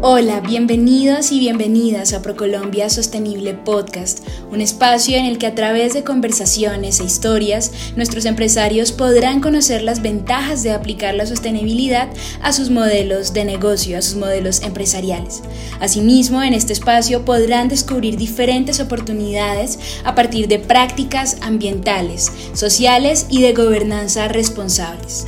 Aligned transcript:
Hola, 0.00 0.38
bienvenidos 0.38 1.32
y 1.32 1.40
bienvenidas 1.40 2.12
a 2.12 2.22
ProColombia 2.22 2.88
Sostenible 2.88 3.54
Podcast, 3.54 4.24
un 4.52 4.60
espacio 4.60 5.16
en 5.16 5.24
el 5.24 5.38
que 5.38 5.48
a 5.48 5.56
través 5.56 5.92
de 5.92 6.04
conversaciones 6.04 7.00
e 7.00 7.04
historias 7.04 7.72
nuestros 7.96 8.24
empresarios 8.24 8.92
podrán 8.92 9.40
conocer 9.40 9.82
las 9.82 10.00
ventajas 10.00 10.62
de 10.62 10.70
aplicar 10.70 11.16
la 11.16 11.26
sostenibilidad 11.26 12.08
a 12.40 12.52
sus 12.52 12.70
modelos 12.70 13.32
de 13.32 13.44
negocio, 13.44 13.98
a 13.98 14.02
sus 14.02 14.14
modelos 14.14 14.62
empresariales. 14.62 15.42
Asimismo, 15.80 16.44
en 16.44 16.54
este 16.54 16.74
espacio 16.74 17.24
podrán 17.24 17.66
descubrir 17.66 18.16
diferentes 18.16 18.78
oportunidades 18.78 19.80
a 20.04 20.14
partir 20.14 20.46
de 20.46 20.60
prácticas 20.60 21.38
ambientales, 21.40 22.30
sociales 22.54 23.26
y 23.30 23.42
de 23.42 23.52
gobernanza 23.52 24.28
responsables. 24.28 25.26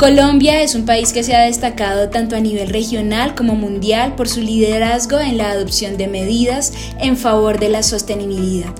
Colombia 0.00 0.62
es 0.62 0.74
un 0.74 0.86
país 0.86 1.12
que 1.12 1.22
se 1.22 1.36
ha 1.36 1.42
destacado 1.42 2.08
tanto 2.08 2.34
a 2.34 2.40
nivel 2.40 2.70
regional 2.70 3.34
como 3.34 3.54
mundial 3.54 4.14
por 4.14 4.30
su 4.30 4.40
liderazgo 4.40 5.18
en 5.18 5.36
la 5.36 5.50
adopción 5.50 5.98
de 5.98 6.08
medidas 6.08 6.72
en 6.98 7.18
favor 7.18 7.60
de 7.60 7.68
la 7.68 7.82
sostenibilidad. 7.82 8.74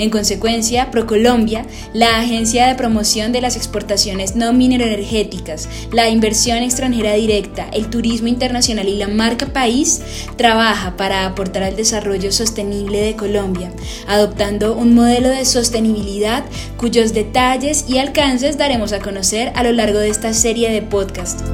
En 0.00 0.08
consecuencia, 0.08 0.90
ProColombia, 0.90 1.66
la 1.92 2.20
agencia 2.20 2.66
de 2.66 2.74
promoción 2.74 3.32
de 3.32 3.42
las 3.42 3.54
exportaciones 3.54 4.34
no 4.34 4.50
mineroenergéticas, 4.54 5.68
la 5.92 6.08
inversión 6.08 6.62
extranjera 6.62 7.12
directa, 7.12 7.68
el 7.70 7.90
turismo 7.90 8.26
internacional 8.26 8.88
y 8.88 8.96
la 8.96 9.08
marca 9.08 9.44
país, 9.52 10.00
trabaja 10.36 10.96
para 10.96 11.26
aportar 11.26 11.64
al 11.64 11.76
desarrollo 11.76 12.32
sostenible 12.32 13.02
de 13.02 13.14
Colombia, 13.14 13.72
adoptando 14.08 14.74
un 14.74 14.94
modelo 14.94 15.28
de 15.28 15.44
sostenibilidad 15.44 16.44
cuyos 16.78 17.12
detalles 17.12 17.84
y 17.86 17.98
alcances 17.98 18.56
daremos 18.56 18.94
a 18.94 19.00
conocer 19.00 19.52
a 19.54 19.62
lo 19.62 19.72
largo 19.72 19.98
de 19.98 20.08
esta 20.08 20.32
serie 20.32 20.70
de 20.70 20.80
podcasts. 20.80 21.44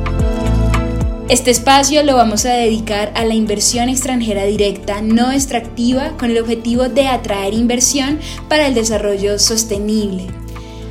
Este 1.29 1.51
espacio 1.51 2.05
lo 2.05 2.15
vamos 2.15 2.47
a 2.47 2.53
dedicar 2.53 3.10
a 3.16 3.24
la 3.24 3.35
inversión 3.35 3.88
extranjera 3.88 4.45
directa 4.45 5.02
no 5.02 5.33
extractiva 5.33 6.16
con 6.16 6.30
el 6.30 6.38
objetivo 6.38 6.85
de 6.88 7.09
atraer 7.09 7.52
inversión 7.52 8.21
para 8.49 8.68
el 8.68 8.74
desarrollo 8.74 9.41
sostenible. 9.41 10.29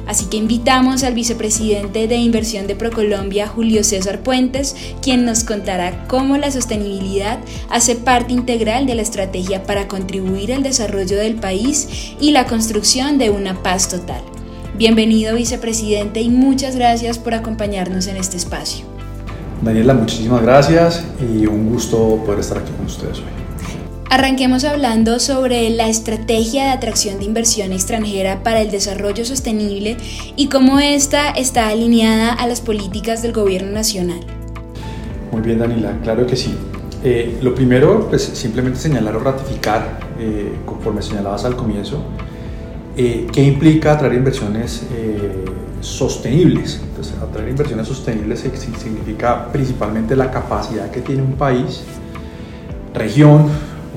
Así 0.05 0.25
que 0.25 0.35
invitamos 0.35 1.03
al 1.03 1.13
vicepresidente 1.13 2.09
de 2.09 2.17
inversión 2.17 2.67
de 2.67 2.75
Procolombia, 2.75 3.47
Julio 3.47 3.81
César 3.85 4.23
Puentes, 4.23 4.75
quien 5.01 5.23
nos 5.23 5.45
contará 5.45 6.05
cómo 6.09 6.37
la 6.37 6.51
sostenibilidad 6.51 7.39
hace 7.69 7.95
parte 7.95 8.33
integral 8.33 8.85
de 8.87 8.95
la 8.95 9.03
estrategia 9.03 9.63
para 9.63 9.87
contribuir 9.87 10.53
al 10.53 10.63
desarrollo 10.63 11.15
del 11.15 11.35
país 11.35 11.87
y 12.19 12.31
la 12.31 12.45
construcción 12.45 13.17
de 13.17 13.29
una 13.29 13.63
paz 13.63 13.87
total. 13.87 14.21
Bienvenido 14.77 15.33
vicepresidente 15.33 16.19
y 16.19 16.29
muchas 16.29 16.75
gracias 16.75 17.19
por 17.19 17.35
acompañarnos 17.35 18.07
en 18.07 18.17
este 18.17 18.35
espacio. 18.35 18.94
Daniela, 19.65 19.95
muchísimas 19.95 20.43
gracias 20.43 21.03
y 21.19 21.47
un 21.47 21.71
gusto 21.71 22.21
poder 22.23 22.39
estar 22.39 22.59
aquí 22.59 22.71
con 22.77 22.85
ustedes 22.85 23.17
hoy. 23.17 23.25
Arranquemos 24.11 24.63
hablando 24.63 25.19
sobre 25.19 25.71
la 25.71 25.89
estrategia 25.89 26.65
de 26.65 26.69
atracción 26.69 27.17
de 27.17 27.25
inversión 27.25 27.73
extranjera 27.73 28.43
para 28.43 28.61
el 28.61 28.69
desarrollo 28.69 29.25
sostenible 29.25 29.97
y 30.35 30.49
cómo 30.49 30.79
esta 30.79 31.31
está 31.31 31.69
alineada 31.69 32.31
a 32.31 32.45
las 32.45 32.61
políticas 32.61 33.23
del 33.23 33.33
gobierno 33.33 33.71
nacional. 33.71 34.19
Muy 35.31 35.41
bien, 35.41 35.57
Daniela, 35.57 35.97
claro 36.03 36.27
que 36.27 36.35
sí. 36.35 36.53
Eh, 37.03 37.39
lo 37.41 37.55
primero, 37.55 38.07
pues 38.07 38.21
simplemente 38.21 38.79
señalar 38.79 39.15
o 39.15 39.19
ratificar, 39.19 39.99
eh, 40.19 40.53
conforme 40.63 41.01
señalabas 41.01 41.43
al 41.43 41.55
comienzo, 41.55 42.03
eh, 42.95 43.25
qué 43.33 43.43
implica 43.43 43.93
atraer 43.93 44.13
inversiones 44.13 44.83
sostenibles. 45.85 46.81
Entonces, 46.83 47.15
atraer 47.21 47.49
inversiones 47.49 47.87
sostenibles 47.87 48.39
significa 48.39 49.51
principalmente 49.51 50.15
la 50.15 50.31
capacidad 50.31 50.89
que 50.89 51.01
tiene 51.01 51.21
un 51.21 51.33
país, 51.33 51.83
región 52.93 53.47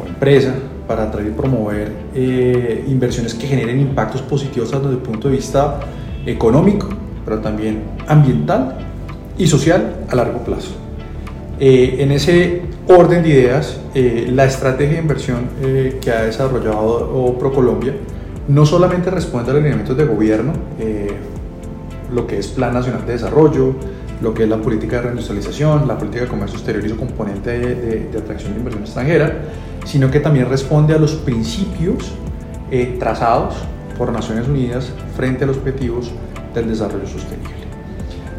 o 0.01 0.07
empresa 0.07 0.55
para 0.87 1.05
atraer 1.05 1.29
y 1.29 1.31
promover 1.31 1.93
eh, 2.15 2.85
inversiones 2.89 3.35
que 3.35 3.47
generen 3.47 3.79
impactos 3.81 4.23
positivos 4.23 4.71
desde 4.71 4.91
el 4.91 4.97
punto 4.99 5.29
de 5.29 5.37
vista 5.37 5.81
económico, 6.27 6.89
pero 7.25 7.39
también 7.41 7.83
ambiental 8.07 8.79
y 9.37 9.47
social 9.47 10.05
a 10.09 10.15
largo 10.15 10.39
plazo. 10.39 10.71
Eh, 11.61 11.97
en 12.01 12.13
ese 12.13 12.63
orden 12.87 13.23
de 13.23 13.29
ideas, 13.29 13.81
eh, 13.95 14.29
la 14.33 14.45
estrategia 14.45 14.95
de 14.95 15.03
inversión 15.03 15.49
que 16.01 16.11
ha 16.11 16.23
desarrollado 16.23 17.37
ProColombia 17.39 17.95
no 18.49 18.65
solamente 18.65 19.11
responde 19.11 19.51
a 19.51 19.55
los 19.55 19.63
lineamientos 19.63 19.97
de 19.97 20.07
gobierno, 20.07 20.53
lo 22.13 22.27
que 22.27 22.39
es 22.39 22.49
Plan 22.49 22.75
Nacional 22.75 23.07
de 23.07 23.13
Desarrollo, 23.13 23.75
lo 24.21 24.35
que 24.35 24.45
es 24.45 24.49
la 24.49 24.59
política 24.59 24.97
de 24.97 25.03
reindustrialización, 25.03 25.87
la 25.87 25.97
política 25.97 26.25
de 26.25 26.29
comercio 26.29 26.57
exterior 26.57 26.85
y 26.85 26.89
su 26.89 26.97
componente 26.97 27.59
de, 27.59 28.19
atracción 28.19 28.53
de 28.53 28.59
inversión 28.59 28.85
extranjera, 28.85 29.33
sino 29.85 30.11
que 30.11 30.21
también 30.21 30.49
responde 30.49 30.95
a 30.95 30.99
los 30.99 31.15
principios 31.15 32.13
eh, 32.71 32.97
trazados 32.99 33.55
por 33.97 34.13
Naciones 34.13 34.49
Unidas 34.49 34.93
frente 35.17 35.45
a 35.45 35.47
los 35.47 35.59
objetivos 35.59 36.11
del 36.55 36.69
desarrollo 36.69 37.07
sostenible. 37.07 37.59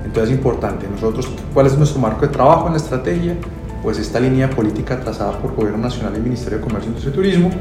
Entonces 0.05 0.31
es 0.31 0.37
importante, 0.37 0.87
nosotros, 0.89 1.29
¿cuál 1.53 1.67
es 1.67 1.77
nuestro 1.77 1.99
marco 1.99 2.21
de 2.21 2.29
trabajo 2.29 2.67
en 2.67 2.73
la 2.73 2.77
estrategia? 2.77 3.35
Pues 3.83 3.99
esta 3.99 4.19
línea 4.19 4.49
política 4.49 4.99
trazada 4.99 5.37
por 5.39 5.55
Gobierno 5.55 5.77
Nacional 5.77 6.13
y 6.17 6.19
Ministerio 6.19 6.57
de 6.57 6.63
Comercio, 6.63 6.89
Industria 6.89 7.11
y 7.11 7.15
Turismo, 7.15 7.51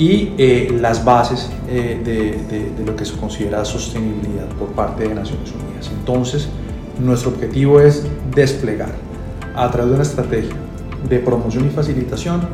y 0.00 0.32
eh, 0.38 0.78
las 0.80 1.04
bases 1.04 1.50
eh, 1.68 2.00
de, 2.02 2.72
de, 2.74 2.86
lo 2.86 2.96
que 2.96 3.04
se 3.04 3.14
considera 3.18 3.66
sostenibilidad 3.66 4.46
por 4.58 4.68
parte 4.68 5.06
de 5.06 5.14
Naciones 5.14 5.52
Unidas. 5.52 5.90
Entonces, 5.92 6.48
nuestro 6.98 7.32
objetivo 7.32 7.78
es 7.82 8.06
desplegar 8.34 8.92
a 9.54 9.70
través 9.70 9.90
de 9.90 9.94
una 9.96 10.02
estrategia 10.02 10.56
de 11.06 11.18
promoción 11.18 11.66
y 11.66 11.68
facilitación 11.68 12.48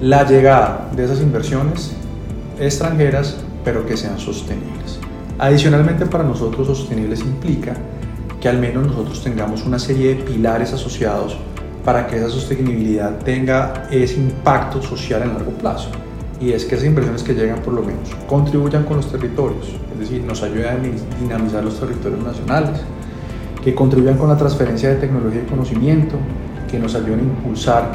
la 0.00 0.26
llegada 0.26 0.88
de 0.96 1.04
esas 1.04 1.20
inversiones 1.20 1.92
extranjeras, 2.58 3.36
pero 3.62 3.84
que 3.84 3.94
sean 3.94 4.18
sostenibles. 4.18 4.98
Adicionalmente, 5.38 6.06
para 6.06 6.24
nosotros 6.24 6.66
sostenibles 6.68 7.20
implica 7.20 7.74
que 8.40 8.48
al 8.48 8.56
menos 8.56 8.86
nosotros 8.86 9.22
tengamos 9.22 9.62
una 9.66 9.78
serie 9.78 10.14
de 10.14 10.22
pilares 10.22 10.72
asociados 10.72 11.36
para 11.84 12.06
que 12.06 12.16
esa 12.16 12.30
sostenibilidad 12.30 13.18
tenga 13.18 13.88
ese 13.90 14.14
impacto 14.14 14.80
social 14.80 15.22
en 15.24 15.34
largo 15.34 15.50
plazo 15.50 15.90
y 16.40 16.52
es 16.52 16.64
que 16.64 16.76
esas 16.76 16.86
inversiones 16.86 17.22
que 17.22 17.34
llegan 17.34 17.60
por 17.60 17.74
lo 17.74 17.82
menos 17.82 18.14
contribuyan 18.28 18.84
con 18.84 18.98
los 18.98 19.10
territorios, 19.10 19.68
es 19.92 19.98
decir, 19.98 20.22
nos 20.22 20.42
ayuden 20.42 20.66
a 20.66 21.20
dinamizar 21.20 21.64
los 21.64 21.78
territorios 21.78 22.22
nacionales, 22.22 22.80
que 23.62 23.74
contribuyan 23.74 24.16
con 24.16 24.28
la 24.28 24.36
transferencia 24.36 24.90
de 24.90 24.96
tecnología 24.96 25.42
y 25.42 25.46
conocimiento, 25.46 26.16
que 26.70 26.78
nos 26.78 26.94
ayuden 26.94 27.20
a 27.20 27.22
impulsar 27.22 27.90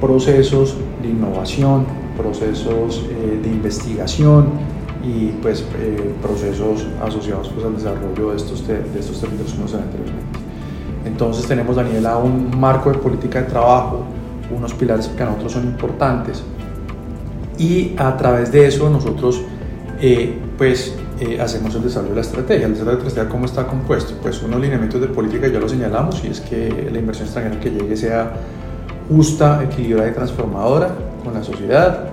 procesos 0.00 0.76
de 1.02 1.08
innovación, 1.08 1.86
procesos 2.16 3.06
eh, 3.10 3.40
de 3.42 3.48
investigación 3.48 4.50
y 5.02 5.28
pues 5.40 5.64
eh, 5.78 6.14
procesos 6.20 6.86
asociados 7.02 7.48
pues, 7.48 7.64
al 7.64 7.74
desarrollo 7.74 8.30
de 8.30 8.36
estos, 8.36 8.66
de 8.66 8.82
estos 8.98 9.20
territorios 9.20 9.54
como 9.54 9.68
se 9.68 9.76
anteriormente. 9.76 10.38
Entonces 11.04 11.46
tenemos, 11.46 11.76
Daniela, 11.76 12.18
un 12.18 12.58
marco 12.58 12.90
de 12.90 12.98
política 12.98 13.40
de 13.40 13.48
trabajo, 13.48 14.04
unos 14.54 14.74
pilares 14.74 15.08
que 15.08 15.22
a 15.22 15.26
nosotros 15.26 15.52
son 15.52 15.64
importantes, 15.64 16.42
y 17.58 17.94
a 17.98 18.16
través 18.16 18.52
de 18.52 18.66
eso 18.66 18.88
nosotros 18.88 19.42
eh, 20.00 20.32
pues 20.56 20.94
eh, 21.20 21.40
hacemos 21.40 21.74
el 21.74 21.82
desarrollo 21.82 22.10
de 22.10 22.16
la 22.16 22.20
estrategia. 22.22 22.66
El 22.66 22.72
desarrollo 22.72 22.98
de 22.98 23.02
la 23.02 23.08
estrategia, 23.08 23.32
¿cómo 23.32 23.46
está 23.46 23.66
compuesto? 23.66 24.14
Pues 24.22 24.42
unos 24.42 24.60
lineamientos 24.60 25.00
de 25.00 25.08
política 25.08 25.48
ya 25.48 25.58
lo 25.58 25.68
señalamos 25.68 26.22
y 26.24 26.28
es 26.28 26.40
que 26.40 26.88
la 26.90 26.98
inversión 26.98 27.26
extranjera 27.26 27.60
que 27.60 27.70
llegue 27.70 27.96
sea 27.96 28.32
justa, 29.08 29.64
equilibrada 29.64 30.08
y 30.10 30.12
transformadora 30.12 30.94
con 31.24 31.34
la 31.34 31.42
sociedad, 31.42 32.10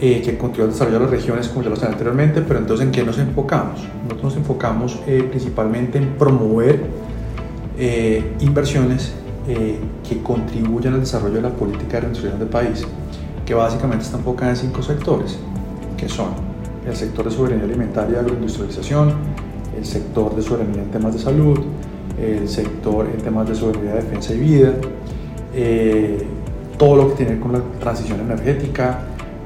eh, 0.00 0.22
que 0.24 0.38
contribuya 0.38 0.64
al 0.64 0.70
desarrollo 0.70 0.98
de 0.98 1.04
las 1.04 1.10
regiones, 1.10 1.48
como 1.48 1.62
ya 1.62 1.70
lo 1.70 1.76
señalé 1.76 1.94
anteriormente, 1.94 2.42
pero 2.46 2.60
entonces 2.60 2.86
¿en 2.86 2.92
qué 2.92 3.02
nos 3.02 3.18
enfocamos? 3.18 3.80
Nosotros 4.04 4.22
nos 4.22 4.36
enfocamos 4.36 4.96
principalmente 5.30 5.98
en 5.98 6.10
promover 6.14 6.80
inversiones 8.40 9.12
que 9.46 10.22
contribuyan 10.22 10.94
al 10.94 11.00
desarrollo 11.00 11.36
de 11.36 11.42
la 11.42 11.50
política 11.50 11.94
de 11.94 12.00
reindustrialización 12.00 12.38
del 12.38 12.48
país 12.48 12.86
que 13.50 13.54
básicamente 13.54 14.04
está 14.04 14.16
enfocada 14.16 14.52
en 14.52 14.56
cinco 14.56 14.80
sectores, 14.80 15.36
que 15.96 16.08
son 16.08 16.28
el 16.86 16.94
sector 16.94 17.24
de 17.24 17.32
soberanía 17.32 17.64
alimentaria 17.64 18.14
y 18.14 18.20
agroindustrialización, 18.20 19.12
el 19.76 19.84
sector 19.84 20.36
de 20.36 20.40
soberanía 20.40 20.82
en 20.82 20.90
temas 20.92 21.14
de 21.14 21.18
salud, 21.18 21.58
el 22.16 22.48
sector 22.48 23.08
en 23.12 23.20
temas 23.20 23.48
de 23.48 23.56
soberanía, 23.56 23.94
defensa 23.94 24.34
y 24.34 24.38
vida, 24.38 24.74
eh, 25.52 26.24
todo 26.78 26.94
lo 26.94 27.08
que 27.08 27.24
tiene 27.24 27.40
con 27.40 27.50
la 27.50 27.60
transición 27.80 28.20
energética 28.20 29.00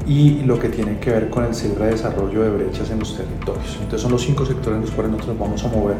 y 0.06 0.42
lo 0.42 0.58
que 0.58 0.68
tiene 0.68 0.98
que 0.98 1.10
ver 1.10 1.30
con 1.30 1.46
el 1.46 1.54
cierre 1.54 1.86
de 1.86 1.92
desarrollo 1.92 2.42
de 2.42 2.50
brechas 2.50 2.90
en 2.90 2.98
los 2.98 3.16
territorios. 3.16 3.78
Entonces 3.80 4.02
son 4.02 4.12
los 4.12 4.20
cinco 4.20 4.44
sectores 4.44 4.74
en 4.76 4.82
los 4.82 4.90
cuales 4.90 5.12
nosotros 5.12 5.38
vamos 5.38 5.64
a 5.64 5.68
mover 5.68 5.96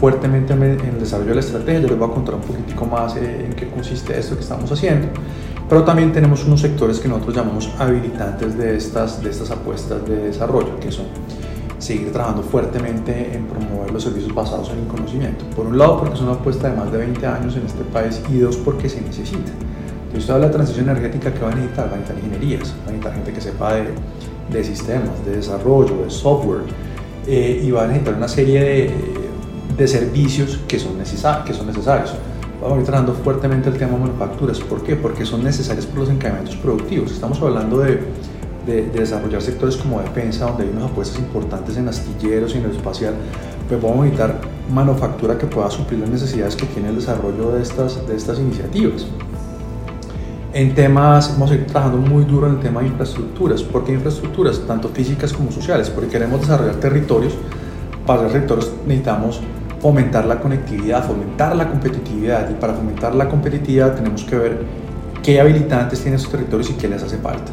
fuertemente 0.00 0.52
en 0.52 0.62
el 0.62 0.98
desarrollo 0.98 1.28
de 1.28 1.34
la 1.36 1.42
estrategia. 1.42 1.78
Yo 1.78 1.86
les 1.86 1.96
voy 1.96 2.10
a 2.10 2.12
contar 2.12 2.34
un 2.34 2.40
poquitico 2.40 2.86
más 2.86 3.14
eh, 3.14 3.44
en 3.46 3.52
qué 3.52 3.68
consiste 3.68 4.18
esto 4.18 4.34
que 4.34 4.42
estamos 4.42 4.72
haciendo. 4.72 5.06
Pero 5.68 5.82
también 5.82 6.12
tenemos 6.12 6.44
unos 6.44 6.60
sectores 6.60 7.00
que 7.00 7.08
nosotros 7.08 7.34
llamamos 7.34 7.70
habilitantes 7.78 8.56
de 8.56 8.76
estas, 8.76 9.22
de 9.22 9.30
estas 9.30 9.50
apuestas 9.50 10.06
de 10.06 10.16
desarrollo, 10.16 10.78
que 10.78 10.92
son 10.92 11.06
seguir 11.78 12.12
trabajando 12.12 12.42
fuertemente 12.42 13.34
en 13.34 13.46
promover 13.46 13.90
los 13.90 14.02
servicios 14.02 14.34
basados 14.34 14.70
en 14.70 14.78
el 14.78 14.86
conocimiento. 14.86 15.44
Por 15.54 15.66
un 15.66 15.76
lado, 15.76 15.98
porque 15.98 16.14
es 16.14 16.20
una 16.20 16.32
apuesta 16.32 16.70
de 16.70 16.76
más 16.76 16.90
de 16.90 16.98
20 16.98 17.26
años 17.26 17.56
en 17.56 17.66
este 17.66 17.82
país 17.84 18.22
y 18.30 18.38
dos, 18.38 18.56
porque 18.56 18.88
se 18.88 19.00
necesita. 19.00 19.50
Entonces, 20.06 20.20
usted 20.20 20.34
habla 20.34 20.46
de 20.46 20.52
transición 20.52 20.88
energética, 20.88 21.34
que 21.34 21.40
va 21.40 21.50
a 21.50 21.54
necesitar? 21.54 21.90
Va 21.90 21.94
a 21.94 21.98
necesitar 21.98 22.24
ingenierías, 22.24 22.70
va 22.70 22.88
a 22.88 22.92
necesitar 22.92 23.14
gente 23.14 23.32
que 23.32 23.40
sepa 23.40 23.74
de, 23.74 23.84
de 24.52 24.64
sistemas, 24.64 25.24
de 25.26 25.36
desarrollo, 25.36 26.04
de 26.04 26.10
software, 26.10 26.62
eh, 27.26 27.62
y 27.64 27.70
va 27.72 27.84
a 27.84 27.86
necesitar 27.88 28.14
una 28.14 28.28
serie 28.28 28.60
de, 28.60 28.94
de 29.76 29.88
servicios 29.88 30.60
que 30.68 30.78
son, 30.78 30.96
necesar 30.96 31.44
que 31.44 31.52
son 31.52 31.66
necesarios. 31.66 32.14
Vamos 32.60 32.78
a 32.78 32.80
ir 32.80 32.86
trabajando 32.86 33.14
fuertemente 33.22 33.68
el 33.68 33.76
tema 33.76 33.92
de 33.92 33.98
manufacturas. 33.98 34.60
¿Por 34.60 34.82
qué? 34.82 34.96
Porque 34.96 35.24
son 35.24 35.44
necesarios 35.44 35.86
por 35.86 36.00
los 36.00 36.10
encadenamientos 36.10 36.56
productivos. 36.56 37.12
Estamos 37.12 37.40
hablando 37.42 37.78
de 37.78 38.00
de, 38.66 38.82
desarrollar 38.90 39.40
sectores 39.40 39.76
como 39.76 40.00
defensa, 40.00 40.46
donde 40.46 40.64
hay 40.64 40.70
unas 40.70 40.90
apuestas 40.90 41.18
importantes 41.18 41.76
en 41.76 41.88
astilleros 41.88 42.54
y 42.54 42.58
en 42.58 42.64
el 42.64 42.72
espacial, 42.72 43.14
pues 43.68 43.80
vamos 43.80 44.00
a 44.00 44.02
necesitar 44.02 44.40
manufactura 44.70 45.38
que 45.38 45.46
pueda 45.46 45.70
suplir 45.70 46.00
las 46.00 46.10
necesidades 46.10 46.56
que 46.56 46.66
tiene 46.66 46.88
el 46.88 46.96
desarrollo 46.96 47.52
de 47.52 47.62
estas, 47.62 48.06
de 48.06 48.16
estas 48.16 48.38
iniciativas. 48.38 49.06
En 50.52 50.74
temas, 50.74 51.32
vamos 51.32 51.50
a 51.50 51.54
ir 51.54 51.66
trabajando 51.66 51.98
muy 51.98 52.24
duro 52.24 52.46
en 52.48 52.54
el 52.54 52.60
tema 52.60 52.80
de 52.80 52.88
infraestructuras. 52.88 53.62
¿Por 53.62 53.84
qué 53.84 53.92
infraestructuras? 53.92 54.60
Tanto 54.66 54.88
físicas 54.88 55.32
como 55.32 55.52
sociales, 55.52 55.90
porque 55.90 56.08
queremos 56.08 56.40
desarrollar 56.40 56.76
territorios. 56.76 57.34
Para 58.06 58.22
los 58.22 58.32
territorios 58.32 58.72
necesitamos 58.86 59.40
fomentar 59.86 60.24
la 60.24 60.40
conectividad, 60.40 61.06
fomentar 61.06 61.54
la 61.54 61.68
competitividad. 61.68 62.50
Y 62.50 62.54
para 62.54 62.74
fomentar 62.74 63.14
la 63.14 63.28
competitividad 63.28 63.94
tenemos 63.94 64.24
que 64.24 64.34
ver 64.34 64.64
qué 65.22 65.40
habilitantes 65.40 66.00
tienen 66.00 66.18
esos 66.18 66.28
territorios 66.28 66.70
y 66.70 66.72
qué 66.72 66.88
les 66.88 67.04
hace 67.04 67.18
falta 67.18 67.52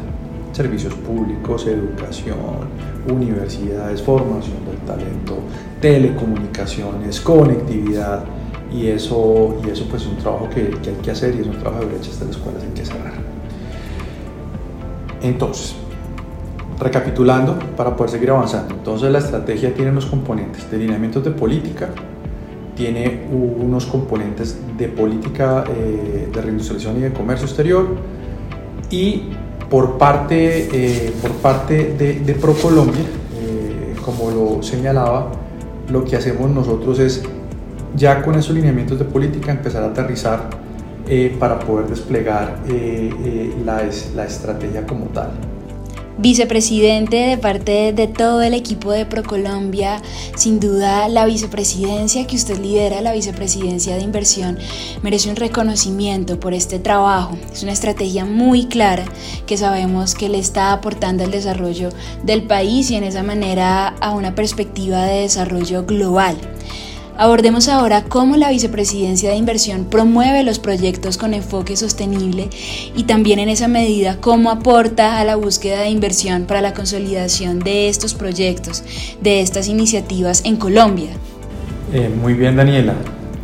servicios 0.50 0.94
públicos, 0.94 1.66
educación, 1.66 2.68
universidades, 3.08 4.00
formación 4.02 4.64
del 4.66 4.78
talento, 4.86 5.38
telecomunicaciones, 5.80 7.20
conectividad 7.20 8.24
y 8.72 8.86
eso, 8.86 9.60
y 9.64 9.70
eso 9.70 9.86
pues 9.88 10.02
es 10.02 10.08
un 10.08 10.16
trabajo 10.16 10.48
que, 10.48 10.70
que 10.80 10.90
hay 10.90 10.96
que 11.02 11.10
hacer 11.10 11.34
y 11.36 11.40
es 11.40 11.46
un 11.46 11.58
trabajo 11.58 11.84
de 11.84 11.86
brechas 11.86 12.20
de 12.20 12.26
las 12.26 12.36
cuales 12.36 12.62
hay 12.62 12.70
que 12.70 12.84
cerrar. 12.84 13.14
Entonces, 15.22 15.74
recapitulando 16.78 17.58
para 17.76 17.96
poder 17.96 18.10
seguir 18.10 18.30
avanzando, 18.30 18.74
entonces 18.74 19.10
la 19.10 19.18
estrategia 19.18 19.74
tiene 19.74 19.90
unos 19.90 20.06
componentes 20.06 20.70
de 20.70 20.78
lineamientos 20.78 21.24
de 21.24 21.32
política, 21.32 21.88
tiene 22.76 23.22
unos 23.30 23.86
componentes 23.86 24.58
de 24.76 24.88
política 24.88 25.64
eh, 25.68 26.28
de 26.32 26.42
reindustrialización 26.42 26.98
y 26.98 27.00
de 27.00 27.12
comercio 27.12 27.46
exterior 27.46 27.86
y 28.90 29.30
por 29.70 29.96
parte, 29.96 30.68
eh, 30.72 31.12
por 31.22 31.32
parte 31.32 31.94
de, 31.94 32.20
de 32.20 32.34
ProColombia, 32.34 33.02
eh, 33.02 33.94
como 34.04 34.30
lo 34.30 34.62
señalaba, 34.62 35.30
lo 35.88 36.04
que 36.04 36.16
hacemos 36.16 36.50
nosotros 36.50 36.98
es 36.98 37.22
ya 37.96 38.22
con 38.22 38.34
esos 38.34 38.54
lineamientos 38.54 38.98
de 38.98 39.04
política 39.04 39.52
empezar 39.52 39.82
a 39.84 39.86
aterrizar 39.86 40.64
para 41.38 41.58
poder 41.58 41.86
desplegar 41.86 42.60
la, 43.62 43.82
la 44.16 44.24
estrategia 44.24 44.86
como 44.86 45.04
tal 45.08 45.32
vicepresidente 46.18 47.16
de 47.16 47.38
parte 47.38 47.92
de 47.92 48.06
todo 48.06 48.42
el 48.42 48.54
equipo 48.54 48.92
de 48.92 49.06
Procolombia, 49.06 50.00
sin 50.36 50.60
duda 50.60 51.08
la 51.08 51.26
vicepresidencia 51.26 52.26
que 52.26 52.36
usted 52.36 52.58
lidera, 52.58 53.00
la 53.00 53.12
vicepresidencia 53.12 53.96
de 53.96 54.02
inversión, 54.02 54.58
merece 55.02 55.30
un 55.30 55.36
reconocimiento 55.36 56.38
por 56.38 56.54
este 56.54 56.78
trabajo. 56.78 57.36
Es 57.52 57.62
una 57.62 57.72
estrategia 57.72 58.24
muy 58.24 58.66
clara 58.66 59.04
que 59.46 59.56
sabemos 59.56 60.14
que 60.14 60.28
le 60.28 60.38
está 60.38 60.72
aportando 60.72 61.24
al 61.24 61.30
desarrollo 61.30 61.90
del 62.22 62.44
país 62.44 62.90
y 62.90 62.96
en 62.96 63.04
esa 63.04 63.22
manera 63.22 63.88
a 64.00 64.12
una 64.12 64.34
perspectiva 64.34 65.04
de 65.04 65.22
desarrollo 65.22 65.84
global. 65.84 66.36
Abordemos 67.16 67.68
ahora 67.68 68.02
cómo 68.02 68.36
la 68.36 68.50
Vicepresidencia 68.50 69.30
de 69.30 69.36
Inversión 69.36 69.84
promueve 69.84 70.42
los 70.42 70.58
proyectos 70.58 71.16
con 71.16 71.32
enfoque 71.32 71.76
sostenible 71.76 72.50
y 72.96 73.04
también 73.04 73.38
en 73.38 73.48
esa 73.48 73.68
medida 73.68 74.18
cómo 74.20 74.50
aporta 74.50 75.18
a 75.18 75.24
la 75.24 75.36
búsqueda 75.36 75.82
de 75.82 75.90
inversión 75.90 76.44
para 76.46 76.60
la 76.60 76.74
consolidación 76.74 77.60
de 77.60 77.88
estos 77.88 78.14
proyectos, 78.14 78.82
de 79.20 79.40
estas 79.40 79.68
iniciativas 79.68 80.44
en 80.44 80.56
Colombia. 80.56 81.10
Eh, 81.92 82.12
muy 82.20 82.34
bien, 82.34 82.56
Daniela. 82.56 82.94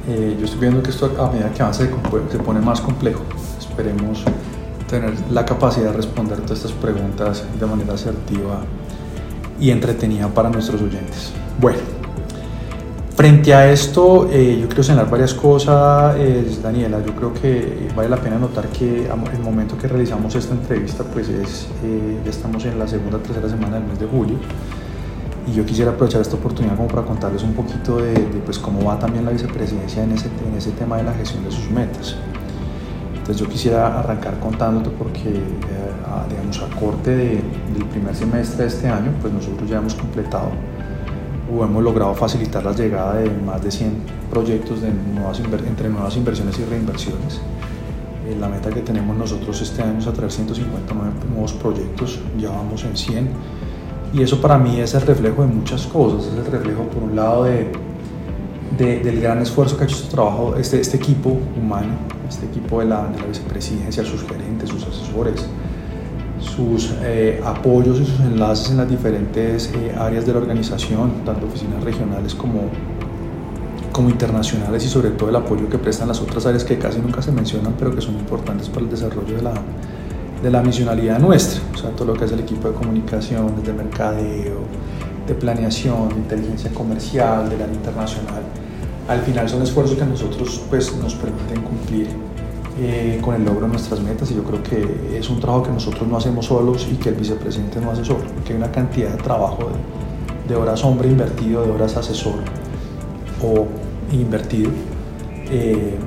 Eh, 0.08 0.36
yo 0.36 0.46
estoy 0.46 0.60
viendo 0.60 0.82
que 0.82 0.90
esto 0.90 1.14
a 1.20 1.30
medida 1.30 1.52
que 1.52 1.62
avanza 1.62 1.84
se 1.84 2.38
pone 2.38 2.58
más 2.58 2.80
complejo. 2.80 3.22
Esperemos 3.56 4.24
tener 4.88 5.14
la 5.30 5.44
capacidad 5.44 5.92
de 5.92 5.92
responder 5.92 6.40
todas 6.40 6.58
estas 6.58 6.72
preguntas 6.72 7.44
de 7.60 7.66
manera 7.66 7.94
asertiva 7.94 8.62
y 9.60 9.70
entretenida 9.70 10.26
para 10.26 10.50
nuestros 10.50 10.82
oyentes. 10.82 11.30
Bueno. 11.60 11.99
Frente 13.20 13.52
a 13.52 13.70
esto, 13.70 14.30
eh, 14.32 14.56
yo 14.62 14.66
quiero 14.66 14.82
señalar 14.82 15.10
varias 15.10 15.34
cosas, 15.34 16.16
Daniela. 16.62 17.04
Yo 17.04 17.14
creo 17.14 17.34
que 17.34 17.90
vale 17.94 18.08
la 18.08 18.16
pena 18.16 18.38
notar 18.38 18.68
que 18.68 19.10
el 19.10 19.40
momento 19.42 19.76
que 19.76 19.88
realizamos 19.88 20.34
esta 20.34 20.54
entrevista, 20.54 21.04
pues 21.04 21.28
es, 21.28 21.68
eh, 21.84 22.18
ya 22.24 22.30
estamos 22.30 22.64
en 22.64 22.78
la 22.78 22.88
segunda 22.88 23.18
o 23.18 23.20
tercera 23.20 23.46
semana 23.46 23.76
del 23.76 23.84
mes 23.84 24.00
de 24.00 24.06
julio. 24.06 24.36
Y 25.46 25.52
yo 25.52 25.66
quisiera 25.66 25.90
aprovechar 25.90 26.22
esta 26.22 26.36
oportunidad 26.36 26.76
como 26.76 26.88
para 26.88 27.02
contarles 27.02 27.42
un 27.42 27.52
poquito 27.52 27.98
de, 27.98 28.14
pues, 28.46 28.58
cómo 28.58 28.86
va 28.86 28.98
también 28.98 29.26
la 29.26 29.32
vicepresidencia 29.32 30.02
en 30.02 30.12
ese, 30.12 30.28
en 30.48 30.56
ese 30.56 30.70
tema 30.70 30.96
de 30.96 31.02
la 31.02 31.12
gestión 31.12 31.44
de 31.44 31.50
sus 31.50 31.70
metas. 31.70 32.16
Entonces 33.12 33.36
yo 33.36 33.46
quisiera 33.52 33.98
arrancar 33.98 34.40
contándote 34.40 34.88
porque, 34.96 35.28
eh, 35.28 36.08
a, 36.08 36.26
digamos, 36.26 36.58
a 36.62 36.74
corte 36.80 37.14
del 37.14 37.84
primer 37.90 38.16
semestre 38.16 38.62
de 38.62 38.68
este 38.70 38.88
año, 38.88 39.12
pues 39.20 39.30
nosotros 39.30 39.68
ya 39.68 39.76
hemos 39.76 39.94
completado 39.94 40.52
hemos 41.64 41.82
logrado 41.82 42.14
facilitar 42.14 42.64
la 42.64 42.72
llegada 42.72 43.14
de 43.14 43.30
más 43.30 43.62
de 43.62 43.70
100 43.70 43.92
proyectos 44.30 44.80
de 44.80 44.90
nuevas 44.90 45.40
entre 45.40 45.88
nuevas 45.88 46.16
inversiones 46.16 46.58
y 46.58 46.64
reinversiones. 46.64 47.40
Eh, 48.28 48.36
la 48.38 48.48
meta 48.48 48.70
que 48.70 48.80
tenemos 48.80 49.16
nosotros 49.16 49.60
este 49.60 49.82
año 49.82 49.98
es 49.98 50.06
atraer 50.06 50.30
150 50.30 50.94
nuevos 51.30 51.52
proyectos, 51.54 52.20
ya 52.38 52.50
vamos 52.50 52.84
en 52.84 52.96
100. 52.96 53.28
Y 54.12 54.22
eso 54.22 54.40
para 54.40 54.58
mí 54.58 54.80
es 54.80 54.94
el 54.94 55.02
reflejo 55.02 55.42
de 55.42 55.48
muchas 55.48 55.86
cosas, 55.86 56.32
es 56.32 56.38
el 56.38 56.50
reflejo 56.50 56.82
por 56.84 57.02
un 57.02 57.16
lado 57.16 57.44
de, 57.44 57.70
del 58.78 59.20
gran 59.20 59.40
esfuerzo 59.40 59.76
que 59.76 59.84
ha 59.84 59.86
hecho 59.86 59.96
este 59.96 60.10
trabajo, 60.10 60.54
este, 60.56 60.80
este 60.80 60.96
equipo 60.96 61.38
humano, 61.56 61.92
este 62.28 62.46
equipo 62.46 62.80
de 62.80 62.86
la, 62.86 63.06
de 63.08 63.18
la 63.20 63.26
vicepresidencia, 63.26 64.04
sus 64.04 64.22
gerentes, 64.22 64.68
sus 64.70 64.84
asesores, 64.84 65.46
sus 66.40 66.92
eh, 67.02 67.40
apoyos 67.44 68.00
y 68.00 68.06
sus 68.06 68.20
enlaces 68.20 68.70
en 68.70 68.78
las 68.78 68.88
diferentes 68.88 69.70
eh, 69.74 69.94
áreas 69.98 70.26
de 70.26 70.32
la 70.32 70.38
organización, 70.38 71.24
tanto 71.24 71.46
oficinas 71.46 71.82
regionales 71.84 72.34
como, 72.34 72.62
como 73.92 74.08
internacionales 74.08 74.84
y 74.84 74.88
sobre 74.88 75.10
todo 75.10 75.30
el 75.30 75.36
apoyo 75.36 75.68
que 75.68 75.78
prestan 75.78 76.08
las 76.08 76.20
otras 76.20 76.46
áreas 76.46 76.64
que 76.64 76.78
casi 76.78 76.98
nunca 76.98 77.22
se 77.22 77.32
mencionan 77.32 77.74
pero 77.78 77.94
que 77.94 78.00
son 78.00 78.14
importantes 78.14 78.68
para 78.68 78.82
el 78.82 78.90
desarrollo 78.90 79.36
de 79.36 79.42
la, 79.42 79.54
de 80.42 80.50
la 80.50 80.62
misionalidad 80.62 81.18
nuestra, 81.18 81.60
o 81.74 81.76
sea, 81.76 81.90
todo 81.90 82.06
lo 82.06 82.14
que 82.14 82.24
es 82.24 82.32
el 82.32 82.40
equipo 82.40 82.68
de 82.68 82.74
comunicación, 82.74 83.62
de 83.62 83.72
mercadeo, 83.72 84.60
de 85.26 85.34
planeación, 85.34 86.08
de 86.08 86.14
inteligencia 86.16 86.70
comercial, 86.72 87.48
de 87.48 87.58
la 87.58 87.66
internacional. 87.66 88.42
Al 89.08 89.20
final 89.20 89.48
son 89.48 89.62
esfuerzos 89.62 89.96
que 89.96 90.02
a 90.02 90.06
nosotros 90.06 90.62
pues, 90.70 90.94
nos 90.96 91.14
permiten 91.14 91.62
cumplir 91.62 92.08
eh, 92.82 93.18
con 93.20 93.34
el 93.34 93.44
logro 93.44 93.66
de 93.66 93.72
nuestras 93.72 94.00
metas 94.00 94.30
y 94.30 94.34
yo 94.34 94.42
creo 94.42 94.62
que 94.62 95.18
es 95.18 95.28
un 95.28 95.38
trabajo 95.38 95.64
que 95.64 95.70
nosotros 95.70 96.08
no 96.08 96.16
hacemos 96.16 96.46
solos 96.46 96.88
y 96.90 96.94
que 96.94 97.10
el 97.10 97.14
vicepresidente 97.14 97.78
no 97.78 97.90
hace 97.90 98.06
solo, 98.06 98.20
porque 98.34 98.54
hay 98.54 98.56
una 98.58 98.72
cantidad 98.72 99.10
de 99.10 99.18
trabajo 99.18 99.68
de, 100.48 100.56
horas 100.56 100.82
hombre 100.82 101.08
invertido, 101.08 101.62
de 101.62 101.70
horas 101.70 101.98
asesor 101.98 102.36
o 103.42 103.66
invertido. 104.12 104.70
Eh, 105.50 105.98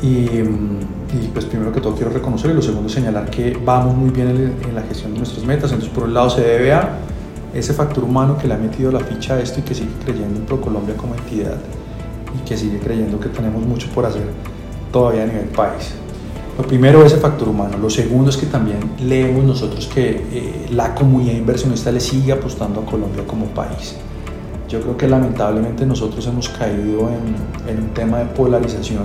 y, 0.00 1.28
pues 1.34 1.44
primero 1.44 1.70
que 1.72 1.82
todo 1.82 1.94
quiero 1.94 2.10
reconocer 2.10 2.52
y 2.52 2.54
lo 2.54 2.62
segundo 2.62 2.88
señalar 2.88 3.28
que 3.28 3.58
vamos 3.62 3.94
muy 3.94 4.08
bien 4.08 4.56
en, 4.66 4.74
la 4.74 4.80
gestión 4.80 5.12
de 5.12 5.18
nuestras 5.18 5.44
metas. 5.44 5.72
Entonces 5.72 5.94
por 5.94 6.04
un 6.04 6.14
lado 6.14 6.30
se 6.30 6.40
debe 6.40 6.72
a 6.72 7.00
ese 7.52 7.74
factor 7.74 8.02
humano 8.02 8.38
que 8.38 8.48
le 8.48 8.54
ha 8.54 8.58
metido 8.58 8.90
la 8.90 9.00
ficha 9.00 9.34
a 9.34 9.40
esto 9.40 9.60
y 9.60 9.62
que 9.62 9.74
sigue 9.74 9.92
creyendo 10.02 10.40
en 10.40 10.46
ProColombia 10.46 10.96
como 10.96 11.14
entidad 11.14 11.58
y 12.34 12.48
que 12.48 12.56
sigue 12.56 12.78
creyendo 12.78 13.20
que 13.20 13.28
tenemos 13.28 13.62
mucho 13.62 13.88
por 13.94 14.06
hacer 14.06 14.24
todavía 14.90 15.24
a 15.24 15.26
nivel 15.26 15.48
país. 15.48 15.94
Lo 16.56 16.64
primero 16.64 17.04
es 17.04 17.12
el 17.12 17.18
factor 17.18 17.48
humano, 17.48 17.78
lo 17.78 17.90
segundo 17.90 18.30
es 18.30 18.36
que 18.36 18.46
también 18.46 18.78
leemos 19.00 19.42
nosotros 19.42 19.90
que 19.92 20.22
eh, 20.30 20.66
la 20.70 20.94
comunidad 20.94 21.32
inversionista 21.32 21.90
le 21.90 21.98
sigue 21.98 22.30
apostando 22.30 22.80
a 22.80 22.84
Colombia 22.84 23.24
como 23.26 23.46
país. 23.46 23.96
Yo 24.68 24.80
creo 24.80 24.96
que 24.96 25.08
lamentablemente 25.08 25.84
nosotros 25.84 26.24
hemos 26.28 26.48
caído 26.50 27.10
en, 27.10 27.78
un 27.78 27.88
tema 27.88 28.18
de 28.18 28.26
polarización 28.26 29.02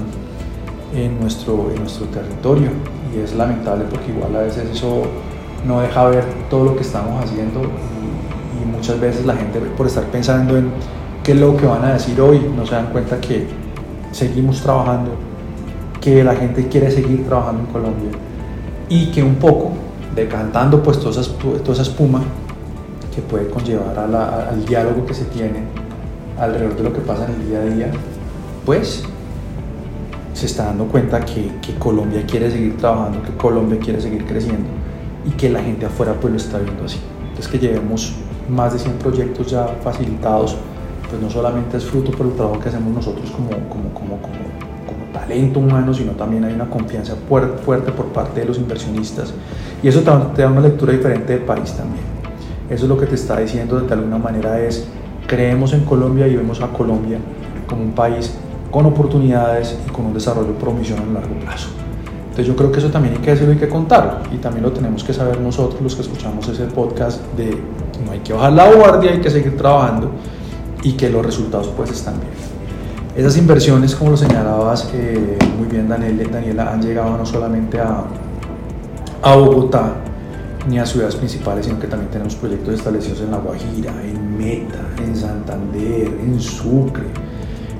en 0.93 1.19
nuestro, 1.19 1.71
en 1.73 1.79
nuestro 1.81 2.05
territorio 2.07 2.69
y 3.15 3.19
es 3.19 3.33
lamentable 3.33 3.85
porque 3.89 4.11
igual 4.11 4.35
a 4.35 4.41
veces 4.41 4.69
eso 4.71 5.01
no 5.67 5.81
deja 5.81 6.05
ver 6.05 6.25
todo 6.51 6.65
lo 6.65 6.75
que 6.75 6.81
estamos 6.81 7.23
haciendo 7.23 7.61
y, 7.61 8.63
y 8.63 8.75
muchas 8.75 8.99
veces 8.99 9.25
la 9.25 9.35
gente 9.35 9.59
por 9.75 9.87
estar 9.87 10.03
pensando 10.05 10.55
en 10.55 10.69
qué 11.23 11.31
es 11.31 11.39
lo 11.39 11.57
que 11.57 11.65
van 11.65 11.83
a 11.83 11.93
decir 11.93 12.21
hoy 12.21 12.45
no 12.55 12.63
se 12.67 12.75
dan 12.75 12.91
cuenta 12.91 13.19
que 13.19 13.47
seguimos 14.11 14.61
trabajando 14.61 15.28
que 16.01 16.23
la 16.23 16.35
gente 16.35 16.67
quiere 16.67 16.91
seguir 16.91 17.25
trabajando 17.25 17.61
en 17.61 17.67
Colombia 17.67 18.11
y 18.89 19.07
que 19.11 19.21
un 19.21 19.35
poco, 19.35 19.73
decantando 20.15 20.81
pues 20.81 20.99
toda 20.99 21.21
esa, 21.21 21.31
toda 21.33 21.73
esa 21.73 21.83
espuma, 21.83 22.21
que 23.13 23.21
puede 23.21 23.49
conllevar 23.49 23.97
al 23.97 24.65
diálogo 24.65 25.05
que 25.05 25.13
se 25.13 25.25
tiene 25.25 25.63
alrededor 26.37 26.75
de 26.75 26.83
lo 26.83 26.93
que 26.93 27.01
pasa 27.01 27.25
en 27.25 27.41
el 27.41 27.47
día 27.47 27.59
a 27.59 27.65
día, 27.65 27.91
pues 28.65 29.03
se 30.33 30.45
está 30.45 30.65
dando 30.65 30.85
cuenta 30.85 31.19
que, 31.25 31.51
Colombia 31.77 32.23
quiere 32.25 32.49
seguir 32.49 32.77
trabajando, 32.77 33.21
que 33.23 33.35
Colombia 33.35 33.79
quiere 33.79 34.01
seguir 34.01 34.25
creciendo 34.25 34.69
y 35.25 35.31
que 35.31 35.49
la 35.49 35.61
gente 35.61 35.85
afuera 35.85 36.13
pues 36.19 36.31
lo 36.31 36.37
está 36.37 36.59
viendo 36.59 36.85
así. 36.85 36.99
Entonces 37.21 37.47
que 37.47 37.59
llevemos 37.59 38.15
más 38.49 38.73
de 38.73 38.79
100 38.79 38.93
proyectos 38.95 39.47
ya 39.47 39.67
facilitados, 39.83 40.55
pues 41.09 41.21
no 41.21 41.29
solamente 41.29 41.77
es 41.77 41.85
fruto 41.85 42.11
por 42.11 42.25
el 42.25 42.33
trabajo 42.33 42.59
que 42.59 42.69
hacemos 42.69 42.93
nosotros 42.93 43.29
como, 43.31 43.49
como, 43.69 43.93
como, 43.93 44.21
como 44.21 44.68
talento 45.13 45.59
humano, 45.59 45.93
sino 45.93 46.13
también 46.13 46.43
hay 46.43 46.53
una 46.53 46.69
confianza 46.69 47.15
fuerte 47.27 47.91
por 47.91 48.07
parte 48.07 48.41
de 48.41 48.45
los 48.45 48.57
inversionistas 48.57 49.33
y 49.81 49.87
eso 49.87 50.01
te 50.01 50.41
da 50.41 50.49
una 50.49 50.61
lectura 50.61 50.93
diferente 50.93 51.33
del 51.33 51.43
país 51.43 51.73
también. 51.73 52.03
Eso 52.69 52.83
es 52.85 52.89
lo 52.89 52.97
que 52.97 53.05
te 53.05 53.15
está 53.15 53.39
diciendo 53.39 53.79
de 53.79 53.93
alguna 53.93 54.17
manera 54.17 54.59
es, 54.61 54.87
creemos 55.27 55.73
en 55.73 55.85
Colombia 55.85 56.27
y 56.27 56.35
vemos 56.35 56.61
a 56.61 56.67
Colombia 56.67 57.17
como 57.67 57.83
un 57.83 57.91
país 57.91 58.35
con 58.69 58.85
oportunidades 58.85 59.75
y 59.87 59.91
con 59.91 60.05
un 60.05 60.13
desarrollo 60.13 60.53
promisión 60.53 60.99
a 60.99 61.19
largo 61.19 61.33
plazo. 61.39 61.69
Entonces 62.21 62.45
yo 62.45 62.55
creo 62.55 62.71
que 62.71 62.79
eso 62.79 62.89
también 62.89 63.15
hay 63.15 63.21
que 63.21 63.31
decirlo 63.31 63.53
y 63.53 63.57
que 63.57 63.67
contarlo 63.67 64.19
y 64.31 64.37
también 64.37 64.63
lo 64.63 64.71
tenemos 64.71 65.03
que 65.03 65.13
saber 65.13 65.41
nosotros 65.41 65.81
los 65.81 65.95
que 65.95 66.03
escuchamos 66.03 66.47
ese 66.47 66.65
podcast 66.65 67.21
de 67.35 67.57
no 68.05 68.11
hay 68.11 68.19
que 68.19 68.33
bajar 68.33 68.53
la 68.53 68.71
guardia, 68.71 69.11
hay 69.11 69.19
que 69.19 69.29
seguir 69.29 69.57
trabajando 69.57 70.11
y 70.83 70.93
que 70.93 71.09
los 71.09 71.25
resultados 71.25 71.69
pues 71.75 71.89
están 71.89 72.19
bien. 72.19 72.58
Esas 73.19 73.35
inversiones, 73.35 73.95
como 73.95 74.11
lo 74.11 74.17
señalabas 74.17 74.87
eh, 74.93 75.37
muy 75.57 75.67
bien 75.67 75.89
Daniel, 75.89 76.25
Daniela, 76.31 76.71
han 76.71 76.81
llegado 76.81 77.17
no 77.17 77.25
solamente 77.25 77.77
a, 77.77 78.05
a 79.21 79.35
Bogotá 79.35 79.95
ni 80.69 80.79
a 80.79 80.85
ciudades 80.85 81.17
principales, 81.17 81.65
sino 81.65 81.77
que 81.81 81.87
también 81.87 82.09
tenemos 82.09 82.35
proyectos 82.35 82.75
establecidos 82.75 83.19
en 83.19 83.31
La 83.31 83.39
Guajira, 83.39 83.91
en 84.01 84.37
Meta, 84.37 84.85
en 85.05 85.13
Santander, 85.17 86.07
en 86.07 86.39
Sucre, 86.39 87.03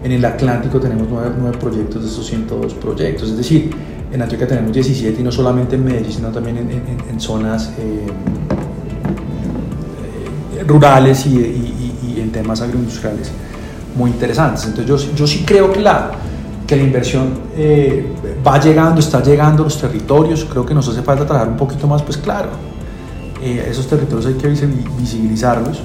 en 0.04 0.12
el 0.12 0.26
Atlántico 0.26 0.78
tenemos 0.78 1.08
nueve, 1.10 1.58
proyectos 1.58 2.04
de 2.04 2.10
esos 2.10 2.28
102 2.28 2.74
proyectos, 2.74 3.30
es 3.30 3.38
decir, 3.38 3.72
en 4.12 4.22
Antioquia 4.22 4.46
tenemos 4.46 4.74
17 4.74 5.22
y 5.22 5.24
no 5.24 5.32
solamente 5.32 5.78
en 5.78 5.86
Medellín, 5.86 6.12
sino 6.12 6.32
también 6.34 6.58
en, 6.58 7.20
zonas 7.22 7.72
eh, 7.80 8.08
eh, 10.58 10.64
rurales 10.66 11.26
y, 11.28 12.18
en 12.18 12.30
temas 12.34 12.60
agroindustriales 12.60 13.32
muy 13.96 14.12
interesantes. 14.12 14.66
Entonces 14.66 14.88
yo, 14.88 15.16
yo 15.16 15.28
sí 15.28 15.44
creo 15.46 15.72
que 15.72 15.80
la, 15.80 16.12
que 16.66 16.76
la 16.76 16.84
inversión 16.84 17.40
eh, 17.56 18.06
va 18.46 18.60
llegando, 18.60 19.00
está 19.00 19.24
llegando 19.24 19.64
a 19.64 19.66
los 19.66 19.80
territorios, 19.80 20.46
creo 20.46 20.66
que 20.66 20.74
nos 20.74 20.88
hace 20.88 21.02
falta 21.02 21.26
trabajar 21.26 21.50
un 21.50 21.58
poquito 21.58 21.88
más, 21.88 22.04
pues 22.04 22.18
claro, 22.18 22.50
esos 23.42 23.88
territorios 23.88 24.26
hay 24.28 24.34
que 24.34 24.48
visibilizarlos 24.48 25.82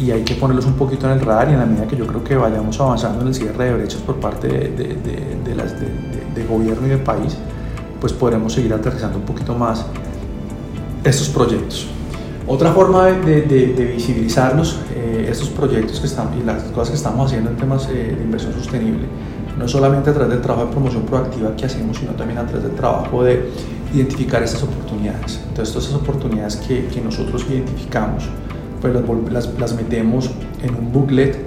y 0.00 0.10
hay 0.10 0.22
que 0.22 0.34
ponerlos 0.34 0.64
un 0.64 0.74
poquito 0.74 1.06
en 1.06 1.12
el 1.12 1.20
radar 1.20 1.50
y 1.50 1.52
en 1.52 1.58
la 1.58 1.66
medida 1.66 1.86
que 1.86 1.96
yo 1.96 2.06
creo 2.06 2.24
que 2.24 2.34
vayamos 2.34 2.80
avanzando 2.80 3.20
en 3.20 3.28
el 3.28 3.34
cierre 3.34 3.66
de 3.66 3.74
brechas 3.74 4.00
por 4.00 4.16
parte 4.16 4.48
de, 4.48 4.70
de, 5.44 5.54
las, 5.54 5.78
de, 5.78 6.44
gobierno 6.48 6.86
y 6.86 6.90
de 6.90 6.98
país, 6.98 7.36
pues 8.00 8.12
podremos 8.12 8.54
seguir 8.54 8.72
aterrizando 8.72 9.18
un 9.18 9.24
poquito 9.24 9.54
más 9.54 9.84
estos 11.04 11.28
proyectos. 11.28 11.86
Otra 12.52 12.72
forma 12.72 13.06
de, 13.06 13.92
visibilizarlos, 13.94 14.80
eh, 14.92 15.28
estos 15.30 15.50
proyectos 15.50 16.00
que 16.00 16.06
están, 16.06 16.30
y 16.36 16.42
las 16.44 16.64
cosas 16.64 16.88
que 16.88 16.96
estamos 16.96 17.26
haciendo 17.26 17.48
en 17.50 17.56
temas 17.56 17.88
eh, 17.88 18.12
de 18.16 18.24
inversión 18.24 18.52
sostenible, 18.52 19.06
no 19.56 19.68
solamente 19.68 20.10
a 20.10 20.14
través 20.14 20.32
del 20.32 20.40
trabajo 20.40 20.66
de 20.66 20.72
promoción 20.72 21.04
proactiva 21.04 21.54
que 21.54 21.66
hacemos, 21.66 21.98
sino 21.98 22.10
también 22.14 22.40
a 22.40 22.46
través 22.46 22.64
del 22.64 22.74
trabajo 22.74 23.22
de 23.22 23.50
identificar 23.94 24.42
estas 24.42 24.64
oportunidades. 24.64 25.38
Entonces, 25.48 25.72
todas 25.72 25.88
esas 25.90 26.00
oportunidades 26.00 26.56
que, 26.56 27.00
nosotros 27.04 27.46
identificamos, 27.48 28.24
pues 28.80 28.94
las, 29.30 29.56
las, 29.56 29.72
metemos 29.76 30.32
en 30.60 30.74
un 30.74 30.92
booklet 30.92 31.38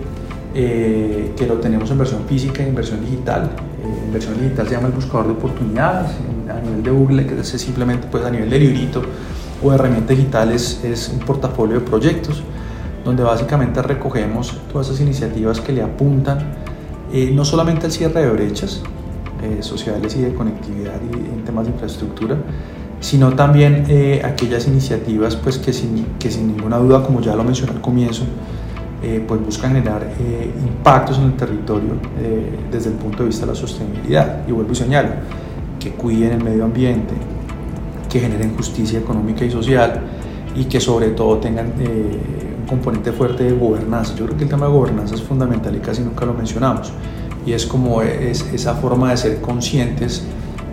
eh, 0.56 1.34
que 1.36 1.46
lo 1.46 1.56
tenemos 1.56 1.92
en 1.92 1.98
versión 1.98 2.22
física 2.30 2.64
y 2.64 2.70
en 2.70 2.76
versión 2.76 3.02
digital. 3.02 3.50
Eh, 3.84 4.06
en 4.06 4.14
versión 4.14 4.40
digital 4.40 4.70
se 4.70 4.76
llama 4.76 4.88
el 4.88 4.94
buscador 4.94 5.26
de 5.26 5.34
oportunidades, 5.34 6.12
a 6.50 6.62
nivel 6.62 6.82
de 6.82 6.92
Google, 6.92 7.28
que 7.28 7.42
es 7.42 7.50
simplemente 7.50 8.08
pues, 8.10 8.24
a 8.24 8.30
nivel 8.30 8.50
de 8.50 8.58
librito 8.58 9.02
o 9.64 9.74
herramienta 9.74 10.14
digital 10.14 10.52
es, 10.52 11.12
un 11.14 11.20
portafolio 11.26 11.80
de 11.80 11.86
proyectos 11.86 12.44
donde 13.06 13.24
básicamente 13.24 13.82
recogemos 13.82 14.58
todas 14.72 14.88
esas 14.88 15.02
iniciativas 15.02 15.60
que 15.60 15.74
le 15.74 15.82
apuntan 15.82 16.40
eh, 17.12 17.32
no 17.34 17.46
solamente 17.46 17.86
al 17.86 17.92
cierre 17.92 18.22
de 18.22 18.30
brechas 18.30 18.82
sociales 19.60 20.16
y 20.16 20.22
de 20.22 20.34
conectividad 20.34 21.02
y 21.02 21.14
en 21.14 21.44
temas 21.44 21.66
de 21.66 21.74
infraestructura, 21.74 22.38
sino 23.04 23.34
también 23.34 23.84
eh, 23.90 24.22
aquellas 24.24 24.66
iniciativas 24.66 25.36
pues, 25.36 25.58
que, 25.58 25.74
sin, 25.74 26.06
que 26.18 26.32
sin 26.32 26.56
ninguna 26.56 26.78
duda, 26.78 27.04
como 27.04 27.20
ya 27.20 27.36
lo 27.36 27.44
mencioné 27.44 27.74
al 27.74 27.82
comienzo, 27.82 28.24
eh, 29.04 29.22
pues 29.28 29.44
buscan 29.44 29.74
generar 29.74 30.14
eh, 30.22 30.50
impactos 30.66 31.18
en 31.18 31.26
el 31.26 31.34
territorio 31.34 31.96
desde 32.72 32.90
el 32.90 32.96
punto 32.96 33.24
de 33.24 33.26
vista 33.26 33.46
de 33.46 33.52
la 33.52 33.58
sostenibilidad. 33.58 34.48
Y 34.48 34.54
vuelvo 34.54 34.72
y 34.72 34.76
señalo, 34.76 35.10
que 35.82 35.92
cuiden 35.92 36.32
el 36.32 36.44
medio 36.46 36.64
ambiente, 36.64 37.14
que 38.14 38.20
generen 38.20 38.56
justicia 38.56 39.00
económica 39.00 39.44
y 39.44 39.50
social 39.50 40.02
y 40.56 40.66
que 40.66 40.80
sobre 40.80 41.08
todo 41.10 41.38
tengan 41.40 41.74
un 41.80 42.68
componente 42.68 43.12
fuerte 43.12 43.46
de 43.46 43.54
gobernanza. 43.54 44.14
Yo 44.16 44.26
creo 44.26 44.38
que 44.38 44.44
el 44.44 44.50
tema 44.52 44.68
de 44.68 44.72
gobernanza 44.72 45.16
es 45.16 45.24
fundamental 45.24 45.76
y 45.76 45.80
casi 45.80 46.04
nunca 46.04 46.24
lo 46.24 46.36
mencionamos. 46.36 46.92
Y 47.44 47.54
es 47.54 47.66
como 47.66 48.04
es, 48.04 48.46
esa 48.54 48.76
forma 48.76 49.10
de 49.10 49.18
ser 49.18 49.42
conscientes 49.42 50.24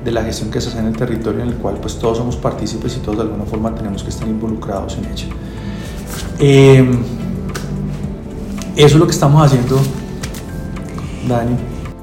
de 0.04 0.10
la 0.10 0.22
gestión 0.22 0.50
que 0.50 0.60
se 0.60 0.68
hace 0.68 0.80
en 0.80 0.88
el 0.88 0.96
territorio 0.96 1.40
en 1.40 1.48
el 1.48 1.54
cual 1.54 1.76
pues 1.80 1.98
todos 1.98 2.18
somos 2.18 2.36
partícipes 2.36 2.98
y 2.98 3.00
todos 3.00 3.16
de 3.16 3.22
alguna 3.22 3.44
forma 3.44 3.74
tenemos 3.74 4.02
que 4.02 4.10
estar 4.10 4.28
involucrados 4.28 4.98
en 4.98 5.04
ella. 5.06 5.26
Eh, 6.38 6.90
eso 8.76 8.86
es 8.86 8.96
lo 8.96 9.06
que 9.06 9.12
estamos 9.12 9.42
haciendo, 9.42 9.80
Dani. 11.26 11.56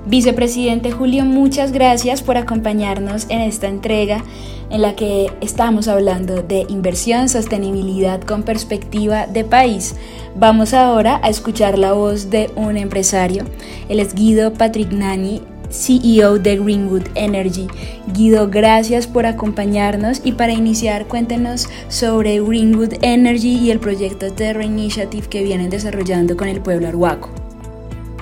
Vicepresidente 0.07 0.91
Julio, 0.91 1.25
muchas 1.25 1.71
gracias 1.71 2.23
por 2.23 2.37
acompañarnos 2.37 3.27
en 3.29 3.41
esta 3.41 3.67
entrega 3.67 4.23
en 4.69 4.81
la 4.81 4.95
que 4.95 5.31
estamos 5.41 5.87
hablando 5.87 6.41
de 6.43 6.65
inversión, 6.69 7.29
sostenibilidad 7.29 8.21
con 8.21 8.43
perspectiva 8.43 9.27
de 9.27 9.43
país. 9.43 9.95
Vamos 10.35 10.73
ahora 10.73 11.19
a 11.23 11.29
escuchar 11.29 11.77
la 11.77 11.93
voz 11.93 12.29
de 12.29 12.51
un 12.55 12.77
empresario. 12.77 13.45
Él 13.89 13.99
es 13.99 14.13
Guido 14.13 14.53
Patrignani, 14.53 15.41
CEO 15.69 16.39
de 16.39 16.57
Greenwood 16.57 17.07
Energy. 17.15 17.67
Guido, 18.13 18.49
gracias 18.49 19.07
por 19.07 19.25
acompañarnos 19.25 20.21
y 20.23 20.33
para 20.33 20.53
iniciar 20.53 21.07
cuéntenos 21.07 21.67
sobre 21.89 22.41
Greenwood 22.41 22.93
Energy 23.01 23.57
y 23.57 23.71
el 23.71 23.79
proyecto 23.79 24.31
Terra 24.31 24.63
Initiative 24.63 25.27
que 25.27 25.43
vienen 25.43 25.69
desarrollando 25.69 26.37
con 26.37 26.47
el 26.47 26.61
pueblo 26.61 26.87
arhuaco. 26.87 27.46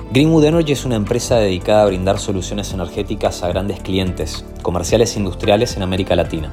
Greenwood 0.08 0.44
Energy 0.44 0.72
es 0.72 0.84
una 0.84 0.94
empresa 0.94 1.34
dedicada 1.34 1.82
a 1.82 1.86
brindar 1.86 2.20
soluciones 2.20 2.72
energéticas 2.72 3.42
a 3.42 3.48
grandes 3.48 3.80
clientes, 3.80 4.44
comerciales 4.62 5.16
e 5.16 5.18
industriales 5.18 5.76
en 5.76 5.82
América 5.82 6.14
Latina. 6.14 6.48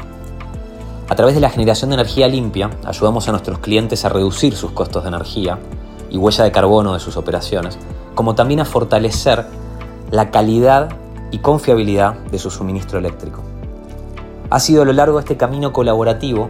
A 1.07 1.15
través 1.15 1.35
de 1.35 1.41
la 1.41 1.51
generación 1.51 1.91
de 1.91 1.97
energía 1.97 2.27
limpia, 2.27 2.71
ayudamos 2.83 3.27
a 3.27 3.31
nuestros 3.31 3.59
clientes 3.59 4.05
a 4.05 4.09
reducir 4.09 4.55
sus 4.55 4.71
costos 4.71 5.03
de 5.03 5.09
energía 5.09 5.59
y 6.09 6.17
huella 6.17 6.43
de 6.43 6.51
carbono 6.51 6.93
de 6.93 6.99
sus 6.99 7.15
operaciones, 7.15 7.77
como 8.15 8.33
también 8.33 8.59
a 8.59 8.65
fortalecer 8.65 9.45
la 10.09 10.31
calidad 10.31 10.89
y 11.29 11.37
confiabilidad 11.37 12.15
de 12.31 12.39
su 12.39 12.49
suministro 12.49 12.97
eléctrico. 12.97 13.43
Ha 14.49 14.59
sido 14.59 14.81
a 14.81 14.85
lo 14.85 14.93
largo 14.93 15.17
de 15.17 15.21
este 15.21 15.37
camino 15.37 15.71
colaborativo 15.73 16.49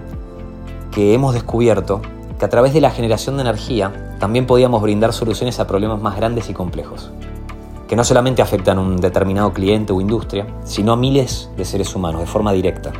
que 0.89 1.13
hemos 1.13 1.33
descubierto 1.33 2.01
que 2.39 2.45
a 2.45 2.49
través 2.49 2.73
de 2.73 2.79
la 2.79 2.91
generación 2.91 3.35
de 3.35 3.41
energía 3.41 4.12
también 4.23 4.45
podíamos 4.45 4.81
brindar 4.81 5.11
soluciones 5.11 5.59
a 5.59 5.67
problemas 5.67 6.01
más 6.01 6.15
grandes 6.15 6.49
y 6.49 6.53
complejos, 6.53 7.11
que 7.89 7.97
no 7.97 8.05
solamente 8.05 8.41
afectan 8.41 8.77
a 8.77 8.81
un 8.81 8.95
determinado 8.95 9.51
cliente 9.51 9.91
o 9.91 9.99
industria, 9.99 10.47
sino 10.63 10.93
a 10.93 10.95
miles 10.95 11.49
de 11.57 11.65
seres 11.65 11.93
humanos 11.93 12.21
de 12.21 12.27
forma 12.27 12.53
directa. 12.53 12.93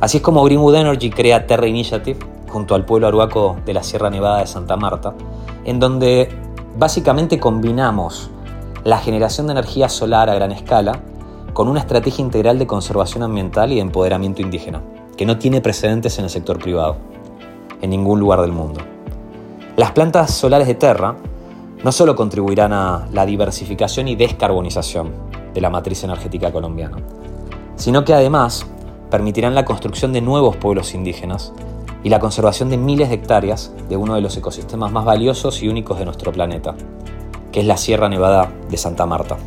Así 0.00 0.18
es 0.18 0.22
como 0.22 0.44
Greenwood 0.44 0.76
Energy 0.76 1.10
crea 1.10 1.48
Terra 1.48 1.66
Initiative 1.66 2.20
junto 2.48 2.76
al 2.76 2.84
pueblo 2.84 3.08
aruaco 3.08 3.56
de 3.66 3.74
la 3.74 3.82
Sierra 3.82 4.10
Nevada 4.10 4.38
de 4.38 4.46
Santa 4.46 4.76
Marta, 4.76 5.12
en 5.64 5.80
donde 5.80 6.28
básicamente 6.78 7.40
combinamos 7.40 8.30
la 8.84 8.98
generación 8.98 9.48
de 9.48 9.54
energía 9.54 9.88
solar 9.88 10.30
a 10.30 10.34
gran 10.34 10.52
escala 10.52 11.00
con 11.52 11.66
una 11.66 11.80
estrategia 11.80 12.24
integral 12.24 12.60
de 12.60 12.68
conservación 12.68 13.24
ambiental 13.24 13.72
y 13.72 13.74
de 13.74 13.80
empoderamiento 13.80 14.40
indígena, 14.40 14.82
que 15.16 15.26
no 15.26 15.38
tiene 15.38 15.60
precedentes 15.60 16.16
en 16.20 16.26
el 16.26 16.30
sector 16.30 16.60
privado, 16.60 16.94
en 17.80 17.90
ningún 17.90 18.20
lugar 18.20 18.40
del 18.40 18.52
mundo. 18.52 18.91
Las 19.74 19.92
plantas 19.92 20.34
solares 20.34 20.68
de 20.68 20.74
Terra 20.74 21.16
no 21.82 21.92
solo 21.92 22.14
contribuirán 22.14 22.74
a 22.74 23.08
la 23.10 23.24
diversificación 23.24 24.06
y 24.06 24.16
descarbonización 24.16 25.12
de 25.54 25.60
la 25.62 25.70
matriz 25.70 26.04
energética 26.04 26.52
colombiana, 26.52 26.98
sino 27.76 28.04
que 28.04 28.12
además 28.12 28.66
permitirán 29.10 29.54
la 29.54 29.64
construcción 29.64 30.12
de 30.12 30.20
nuevos 30.20 30.56
pueblos 30.56 30.94
indígenas 30.94 31.54
y 32.04 32.10
la 32.10 32.20
conservación 32.20 32.68
de 32.68 32.76
miles 32.76 33.08
de 33.08 33.14
hectáreas 33.14 33.72
de 33.88 33.96
uno 33.96 34.14
de 34.14 34.20
los 34.20 34.36
ecosistemas 34.36 34.92
más 34.92 35.06
valiosos 35.06 35.62
y 35.62 35.68
únicos 35.68 35.98
de 35.98 36.04
nuestro 36.04 36.32
planeta, 36.32 36.74
que 37.50 37.60
es 37.60 37.66
la 37.66 37.78
Sierra 37.78 38.10
Nevada 38.10 38.52
de 38.68 38.76
Santa 38.76 39.06
Marta. 39.06 39.38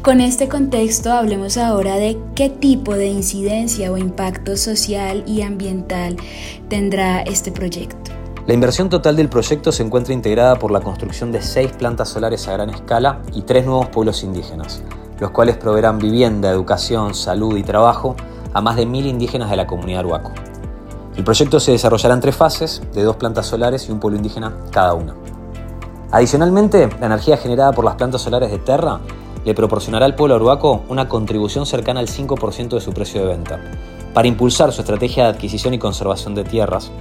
Con 0.00 0.22
este 0.22 0.48
contexto 0.48 1.12
hablemos 1.12 1.58
ahora 1.58 1.96
de 1.96 2.18
qué 2.34 2.48
tipo 2.48 2.94
de 2.94 3.08
incidencia 3.08 3.92
o 3.92 3.98
impacto 3.98 4.56
social 4.56 5.24
y 5.26 5.42
ambiental 5.42 6.16
tendrá 6.68 7.20
este 7.20 7.52
proyecto. 7.52 8.03
La 8.46 8.52
inversión 8.52 8.90
total 8.90 9.16
del 9.16 9.30
proyecto 9.30 9.72
se 9.72 9.82
encuentra 9.82 10.12
integrada 10.12 10.56
por 10.58 10.70
la 10.70 10.80
construcción 10.80 11.32
de 11.32 11.40
seis 11.40 11.72
plantas 11.72 12.10
solares 12.10 12.46
a 12.46 12.52
gran 12.52 12.68
escala 12.68 13.22
y 13.32 13.40
tres 13.40 13.64
nuevos 13.64 13.88
pueblos 13.88 14.22
indígenas, 14.22 14.82
los 15.18 15.30
cuales 15.30 15.56
proveerán 15.56 15.98
vivienda, 15.98 16.50
educación, 16.50 17.14
salud 17.14 17.56
y 17.56 17.62
trabajo 17.62 18.16
a 18.52 18.60
más 18.60 18.76
de 18.76 18.84
mil 18.84 19.06
indígenas 19.06 19.48
de 19.48 19.56
la 19.56 19.66
comunidad 19.66 20.00
Arhuaco. 20.00 20.32
El 21.16 21.24
proyecto 21.24 21.58
se 21.58 21.72
desarrollará 21.72 22.12
en 22.12 22.20
tres 22.20 22.36
fases, 22.36 22.82
de 22.92 23.02
dos 23.02 23.16
plantas 23.16 23.46
solares 23.46 23.88
y 23.88 23.92
un 23.92 23.98
pueblo 23.98 24.18
indígena 24.18 24.52
cada 24.70 24.92
una. 24.92 25.14
Adicionalmente, 26.10 26.90
la 27.00 27.06
energía 27.06 27.38
generada 27.38 27.72
por 27.72 27.86
las 27.86 27.94
plantas 27.94 28.20
solares 28.20 28.50
de 28.50 28.58
Terra 28.58 29.00
le 29.42 29.54
proporcionará 29.54 30.04
al 30.04 30.16
pueblo 30.16 30.34
Arhuaco 30.34 30.84
una 30.90 31.08
contribución 31.08 31.64
cercana 31.64 32.00
al 32.00 32.08
5% 32.08 32.68
de 32.68 32.80
su 32.82 32.92
precio 32.92 33.22
de 33.22 33.26
venta, 33.28 33.58
para 34.12 34.28
impulsar 34.28 34.70
su 34.70 34.82
estrategia 34.82 35.24
de 35.24 35.30
adquisición 35.30 35.72
y 35.72 35.78
conservación 35.78 36.34
de 36.34 36.44
tierras, 36.44 36.92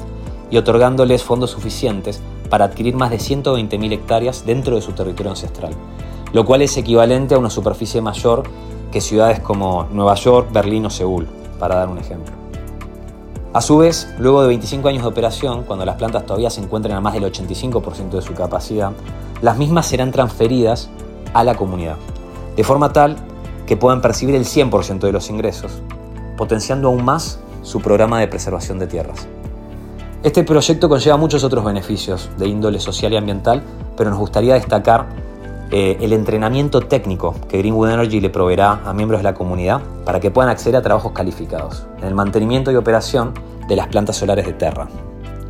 y 0.54 0.58
otorgándoles 0.58 1.24
fondos 1.24 1.50
suficientes 1.50 2.22
para 2.48 2.66
adquirir 2.66 2.96
más 2.96 3.10
de 3.10 3.18
120.000 3.18 3.92
hectáreas 3.92 4.46
dentro 4.46 4.76
de 4.76 4.84
su 4.84 4.92
territorio 4.92 5.32
ancestral, 5.32 5.74
lo 6.32 6.46
cual 6.46 6.62
es 6.62 6.78
equivalente 6.78 7.34
a 7.34 7.40
una 7.40 7.50
superficie 7.50 8.02
mayor 8.02 8.44
que 8.92 9.02
ciudades 9.02 9.40
como 9.40 9.88
Nueva 9.92 10.14
York, 10.14 10.50
Berlín 10.54 10.86
o 10.86 10.92
Seúl, 10.92 11.28
para 11.58 11.78
dar 11.78 11.90
un 11.90 11.98
ejemplo. 11.98 12.36
A 13.52 13.62
su 13.62 13.78
vez, 13.78 14.14
luego 14.20 14.44
de 14.44 14.50
25 14.50 14.90
años 14.90 15.02
de 15.02 15.10
operación, 15.10 15.64
cuando 15.64 15.86
las 15.86 15.96
plantas 15.96 16.24
todavía 16.28 16.52
se 16.52 16.62
encuentran 16.62 16.98
a 16.98 17.02
más 17.02 17.16
del 17.16 17.24
85% 17.24 18.12
de 18.12 18.22
su 18.22 18.36
capacidad, 18.36 18.92
las 19.42 19.58
mismas 19.58 19.88
serán 19.88 20.12
transferidas 20.12 20.88
a 21.34 21.44
la 21.44 21.56
comunidad, 21.56 21.96
de 22.56 22.64
forma 22.64 22.94
tal 22.94 23.16
que 23.66 23.76
puedan 23.76 24.02
percibir 24.02 24.36
el 24.36 24.46
100% 24.46 25.00
de 25.00 25.12
los 25.12 25.32
ingresos, 25.32 25.72
potenciando 26.38 26.90
aún 26.90 27.04
más 27.04 27.40
su 27.64 27.82
programa 27.82 28.20
de 28.20 28.28
preservación 28.28 28.78
de 28.78 28.86
tierras. 28.86 29.28
Este 30.24 30.46
proyecto 30.46 30.88
conlleva 30.88 31.18
muchos 31.18 31.44
otros 31.44 31.65
beneficios 31.65 32.30
de 32.38 32.48
índole 32.48 32.80
social 32.80 33.12
y 33.12 33.18
ambiental, 33.18 33.62
pero 33.98 34.10
nos 34.10 34.20
gustaría 34.20 34.53
destacar 34.53 35.08
eh, 35.70 35.98
el 36.00 36.13
entrenamiento 36.13 36.80
técnico 36.80 37.36
que 37.50 37.58
Greenwood 37.58 37.89
Energy 37.89 38.22
le 38.22 38.30
proveerá 38.30 38.80
a 38.86 38.94
miembros 38.94 39.20
de 39.20 39.24
la 39.24 39.34
comunidad 39.34 39.82
para 40.06 40.22
que 40.22 40.32
puedan 40.32 40.50
acceder 40.50 40.77
a 40.77 40.82
trabajos 40.82 41.12
calificados 41.12 41.86
en 42.00 42.08
el 42.08 42.15
mantenimiento 42.15 42.72
y 42.72 42.77
operación 42.77 43.34
de 43.68 43.75
las 43.75 43.88
plantas 43.88 44.15
solares 44.15 44.46
de 44.46 44.53
Terra. 44.53 44.88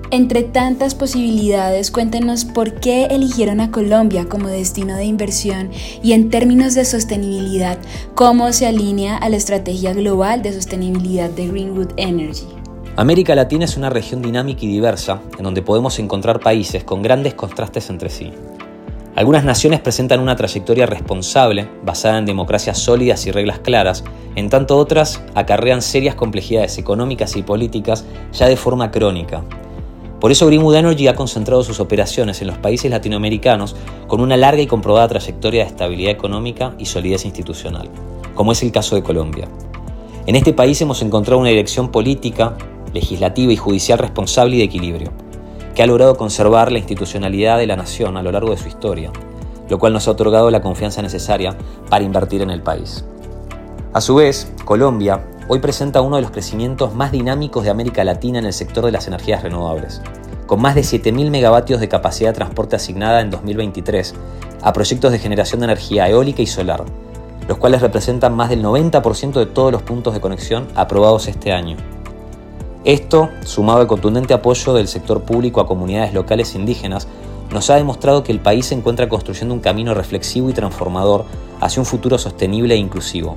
Entre 0.09 0.41
tantas 0.41 0.95
posibilidades, 0.95 1.91
cuéntenos 1.91 2.43
por 2.43 2.79
qué 2.79 3.05
eligieron 3.05 3.61
a 3.61 3.69
Colombia 3.69 4.25
como 4.27 4.47
destino 4.47 4.95
de 4.95 5.05
inversión 5.05 5.69
y 6.01 6.13
en 6.13 6.31
términos 6.31 6.73
de 6.73 6.85
sostenibilidad, 6.85 7.77
cómo 8.15 8.51
se 8.53 8.65
alinea 8.65 9.17
a 9.17 9.29
la 9.29 9.37
estrategia 9.37 9.93
global 9.93 10.41
de 10.41 10.53
sostenibilidad 10.53 11.29
de 11.29 11.47
Greenwood 11.47 11.91
Energy. 11.97 12.52
América 12.95 13.33
Latina 13.33 13.65
es 13.65 13.75
una 13.75 13.89
región 13.89 14.21
dinámica 14.21 14.65
y 14.65 14.67
diversa, 14.67 15.19
en 15.39 15.43
donde 15.43 15.63
podemos 15.63 15.97
encontrar 15.97 16.39
países 16.39 16.83
con 16.83 17.01
grandes 17.01 17.33
contrastes 17.33 17.89
entre 17.89 18.11
sí. 18.11 18.31
Algunas 19.15 19.43
naciones 19.43 19.79
presentan 19.79 20.19
una 20.19 20.35
trayectoria 20.35 20.85
responsable, 20.85 21.67
basada 21.83 22.19
en 22.19 22.27
democracias 22.27 22.77
sólidas 22.77 23.25
y 23.25 23.31
reglas 23.31 23.57
claras, 23.57 24.03
en 24.35 24.47
tanto 24.47 24.77
otras 24.77 25.23
acarrean 25.33 25.81
serias 25.81 26.13
complejidades 26.13 26.77
económicas 26.77 27.35
y 27.35 27.41
políticas 27.41 28.05
ya 28.31 28.47
de 28.47 28.57
forma 28.57 28.91
crónica. 28.91 29.43
Por 30.19 30.31
eso 30.31 30.45
Greenwood 30.45 30.75
Energy 30.75 31.07
ha 31.07 31.15
concentrado 31.15 31.63
sus 31.63 31.79
operaciones 31.79 32.41
en 32.41 32.47
los 32.47 32.59
países 32.59 32.91
latinoamericanos 32.91 33.75
con 34.07 34.21
una 34.21 34.37
larga 34.37 34.61
y 34.61 34.67
comprobada 34.67 35.07
trayectoria 35.07 35.63
de 35.63 35.69
estabilidad 35.69 36.11
económica 36.11 36.75
y 36.77 36.85
solidez 36.85 37.25
institucional, 37.25 37.89
como 38.35 38.51
es 38.51 38.61
el 38.61 38.71
caso 38.71 38.93
de 38.93 39.01
Colombia. 39.01 39.47
En 40.27 40.35
este 40.35 40.53
país 40.53 40.79
hemos 40.81 41.01
encontrado 41.01 41.41
una 41.41 41.49
dirección 41.49 41.89
política, 41.91 42.55
legislativa 42.93 43.51
y 43.51 43.57
judicial 43.57 43.99
responsable 43.99 44.55
y 44.55 44.59
de 44.59 44.65
equilibrio, 44.65 45.11
que 45.75 45.83
ha 45.83 45.87
logrado 45.87 46.15
conservar 46.17 46.71
la 46.71 46.79
institucionalidad 46.79 47.57
de 47.57 47.67
la 47.67 47.75
nación 47.75 48.17
a 48.17 48.23
lo 48.23 48.31
largo 48.31 48.51
de 48.51 48.57
su 48.57 48.67
historia, 48.67 49.11
lo 49.69 49.79
cual 49.79 49.93
nos 49.93 50.07
ha 50.07 50.11
otorgado 50.11 50.51
la 50.51 50.61
confianza 50.61 51.01
necesaria 51.01 51.57
para 51.89 52.03
invertir 52.03 52.41
en 52.41 52.51
el 52.51 52.61
país. 52.61 53.05
A 53.93 54.01
su 54.01 54.15
vez, 54.15 54.51
Colombia 54.65 55.25
hoy 55.47 55.59
presenta 55.59 56.01
uno 56.01 56.15
de 56.15 56.21
los 56.21 56.31
crecimientos 56.31 56.95
más 56.95 57.11
dinámicos 57.11 57.63
de 57.63 57.69
América 57.69 58.03
Latina 58.03 58.39
en 58.39 58.45
el 58.45 58.53
sector 58.53 58.85
de 58.85 58.91
las 58.91 59.07
energías 59.07 59.43
renovables, 59.43 60.01
con 60.47 60.61
más 60.61 60.75
de 60.75 60.81
7.000 60.81 61.29
megavatios 61.29 61.79
de 61.79 61.89
capacidad 61.89 62.29
de 62.29 62.35
transporte 62.35 62.75
asignada 62.75 63.21
en 63.21 63.29
2023 63.29 64.15
a 64.61 64.73
proyectos 64.73 65.11
de 65.11 65.19
generación 65.19 65.59
de 65.59 65.65
energía 65.65 66.07
eólica 66.07 66.41
y 66.41 66.47
solar, 66.47 66.83
los 67.47 67.57
cuales 67.57 67.81
representan 67.81 68.35
más 68.35 68.49
del 68.49 68.63
90% 68.63 69.33
de 69.33 69.45
todos 69.45 69.71
los 69.71 69.81
puntos 69.81 70.13
de 70.13 70.21
conexión 70.21 70.67
aprobados 70.75 71.27
este 71.27 71.51
año. 71.51 71.75
Esto, 72.85 73.29
sumado 73.45 73.79
al 73.79 73.87
contundente 73.87 74.33
apoyo 74.33 74.73
del 74.73 74.89
sector 74.89 75.21
público 75.23 75.61
a 75.61 75.67
comunidades 75.67 76.13
locales 76.13 76.53
indígenas, 76.53 77.07
nos 77.49 77.69
ha 77.69 77.75
demostrado 77.75 78.23
que 78.23 78.33
el 78.33 78.41
país 78.41 78.65
se 78.65 78.75
encuentra 78.75 79.07
construyendo 79.07 79.53
un 79.53 79.61
camino 79.61 79.93
reflexivo 79.93 80.49
y 80.49 80.53
transformador 80.53 81.23
hacia 81.61 81.79
un 81.79 81.85
futuro 81.85 82.17
sostenible 82.17 82.73
e 82.73 82.77
inclusivo, 82.77 83.35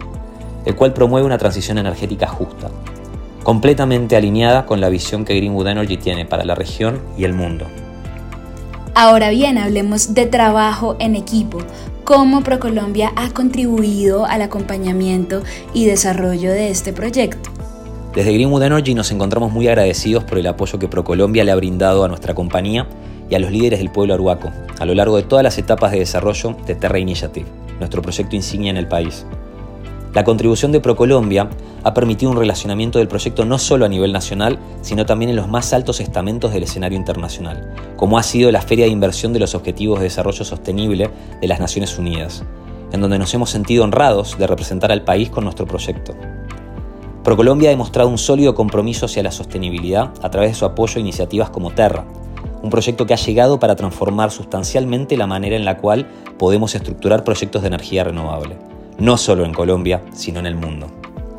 el 0.64 0.74
cual 0.74 0.92
promueve 0.92 1.26
una 1.26 1.38
transición 1.38 1.78
energética 1.78 2.26
justa, 2.26 2.70
completamente 3.44 4.16
alineada 4.16 4.66
con 4.66 4.80
la 4.80 4.88
visión 4.88 5.24
que 5.24 5.36
Greenwood 5.36 5.68
Energy 5.68 5.96
tiene 5.96 6.24
para 6.24 6.44
la 6.44 6.56
región 6.56 7.00
y 7.16 7.22
el 7.22 7.32
mundo. 7.32 7.66
Ahora 8.94 9.30
bien, 9.30 9.58
hablemos 9.58 10.14
de 10.14 10.26
trabajo 10.26 10.96
en 10.98 11.14
equipo. 11.14 11.58
¿Cómo 12.02 12.42
ProColombia 12.42 13.12
ha 13.14 13.28
contribuido 13.30 14.26
al 14.26 14.42
acompañamiento 14.42 15.42
y 15.72 15.84
desarrollo 15.84 16.50
de 16.50 16.70
este 16.70 16.92
proyecto? 16.92 17.55
Desde 18.16 18.32
Greenwood 18.32 18.62
Energy 18.62 18.94
nos 18.94 19.10
encontramos 19.10 19.52
muy 19.52 19.68
agradecidos 19.68 20.24
por 20.24 20.38
el 20.38 20.46
apoyo 20.46 20.78
que 20.78 20.88
ProColombia 20.88 21.44
le 21.44 21.52
ha 21.52 21.54
brindado 21.54 22.02
a 22.02 22.08
nuestra 22.08 22.34
compañía 22.34 22.88
y 23.28 23.34
a 23.34 23.38
los 23.38 23.50
líderes 23.50 23.78
del 23.78 23.90
pueblo 23.90 24.14
aruaco 24.14 24.50
a 24.78 24.86
lo 24.86 24.94
largo 24.94 25.18
de 25.18 25.22
todas 25.22 25.42
las 25.42 25.58
etapas 25.58 25.92
de 25.92 25.98
desarrollo 25.98 26.56
de 26.66 26.74
Terra 26.76 26.98
Initiative, 26.98 27.46
nuestro 27.78 28.00
proyecto 28.00 28.34
insignia 28.34 28.70
en 28.70 28.78
el 28.78 28.88
país. 28.88 29.26
La 30.14 30.24
contribución 30.24 30.72
de 30.72 30.80
ProColombia 30.80 31.50
ha 31.84 31.92
permitido 31.92 32.30
un 32.30 32.38
relacionamiento 32.38 32.98
del 32.98 33.06
proyecto 33.06 33.44
no 33.44 33.58
solo 33.58 33.84
a 33.84 33.88
nivel 33.90 34.14
nacional, 34.14 34.58
sino 34.80 35.04
también 35.04 35.28
en 35.28 35.36
los 35.36 35.48
más 35.48 35.74
altos 35.74 36.00
estamentos 36.00 36.54
del 36.54 36.62
escenario 36.62 36.96
internacional, 36.96 37.74
como 37.96 38.16
ha 38.16 38.22
sido 38.22 38.50
la 38.50 38.62
Feria 38.62 38.86
de 38.86 38.92
Inversión 38.92 39.34
de 39.34 39.40
los 39.40 39.54
Objetivos 39.54 39.98
de 39.98 40.04
Desarrollo 40.04 40.42
Sostenible 40.42 41.10
de 41.42 41.48
las 41.48 41.60
Naciones 41.60 41.98
Unidas, 41.98 42.44
en 42.92 43.02
donde 43.02 43.18
nos 43.18 43.34
hemos 43.34 43.50
sentido 43.50 43.84
honrados 43.84 44.38
de 44.38 44.46
representar 44.46 44.90
al 44.90 45.04
país 45.04 45.28
con 45.28 45.44
nuestro 45.44 45.66
proyecto. 45.66 46.14
ProColombia 47.26 47.70
ha 47.70 47.72
demostrado 47.72 48.08
un 48.08 48.18
sólido 48.18 48.54
compromiso 48.54 49.06
hacia 49.06 49.24
la 49.24 49.32
sostenibilidad 49.32 50.12
a 50.22 50.30
través 50.30 50.52
de 50.52 50.54
su 50.54 50.64
apoyo 50.64 50.98
a 50.98 51.00
iniciativas 51.00 51.50
como 51.50 51.72
Terra, 51.72 52.04
un 52.62 52.70
proyecto 52.70 53.04
que 53.04 53.14
ha 53.14 53.16
llegado 53.16 53.58
para 53.58 53.74
transformar 53.74 54.30
sustancialmente 54.30 55.16
la 55.16 55.26
manera 55.26 55.56
en 55.56 55.64
la 55.64 55.78
cual 55.78 56.06
podemos 56.38 56.76
estructurar 56.76 57.24
proyectos 57.24 57.62
de 57.62 57.66
energía 57.66 58.04
renovable, 58.04 58.56
no 59.00 59.16
solo 59.16 59.44
en 59.44 59.54
Colombia, 59.54 60.02
sino 60.12 60.38
en 60.38 60.46
el 60.46 60.54
mundo. 60.54 60.86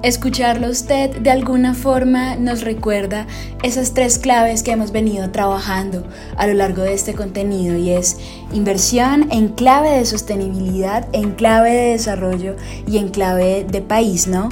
Escucharlo 0.03 0.69
usted 0.69 1.09
de 1.17 1.31
alguna 1.31 1.73
forma 1.73 2.35
nos 2.35 2.61
recuerda 2.61 3.25
esas 3.63 3.95
tres 3.95 4.19
claves 4.19 4.61
que 4.61 4.71
hemos 4.71 4.91
venido 4.91 5.31
trabajando 5.31 6.03
a 6.35 6.45
lo 6.45 6.53
largo 6.53 6.83
de 6.83 6.93
este 6.93 7.15
contenido 7.15 7.75
y 7.75 7.89
es 7.89 8.17
inversión 8.53 9.27
en 9.31 9.49
clave 9.49 9.89
de 9.89 10.05
sostenibilidad, 10.05 11.07
en 11.13 11.31
clave 11.31 11.71
de 11.71 11.91
desarrollo 11.93 12.55
y 12.85 12.99
en 12.99 13.09
clave 13.09 13.65
de 13.67 13.81
país, 13.81 14.27
¿no? 14.27 14.49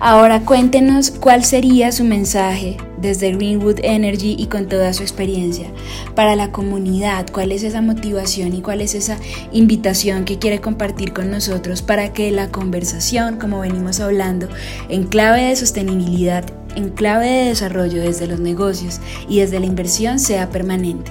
Ahora 0.00 0.40
cuéntenos 0.40 1.12
cuál 1.12 1.44
sería 1.44 1.92
su 1.92 2.02
mensaje 2.02 2.76
desde 3.00 3.32
Greenwood 3.32 3.80
Energy 3.82 4.36
y 4.38 4.46
con 4.46 4.66
toda 4.66 4.92
su 4.92 5.02
experiencia 5.02 5.70
para 6.14 6.36
la 6.36 6.52
comunidad, 6.52 7.26
cuál 7.32 7.52
es 7.52 7.62
esa 7.62 7.80
motivación 7.80 8.54
y 8.54 8.60
cuál 8.60 8.80
es 8.80 8.94
esa 8.94 9.16
invitación 9.52 10.24
que 10.24 10.38
quiere 10.38 10.60
compartir 10.60 11.12
con 11.12 11.30
nosotros 11.30 11.82
para 11.82 12.12
que 12.12 12.30
la 12.30 12.48
conversación, 12.50 13.38
como 13.38 13.60
venimos 13.60 14.00
hablando, 14.00 14.48
en 14.88 15.04
clave 15.04 15.42
de 15.44 15.56
sostenibilidad, 15.56 16.44
en 16.76 16.90
clave 16.90 17.26
de 17.26 17.48
desarrollo 17.48 18.02
desde 18.02 18.26
los 18.26 18.40
negocios 18.40 19.00
y 19.28 19.40
desde 19.40 19.60
la 19.60 19.66
inversión 19.66 20.18
sea 20.18 20.50
permanente. 20.50 21.10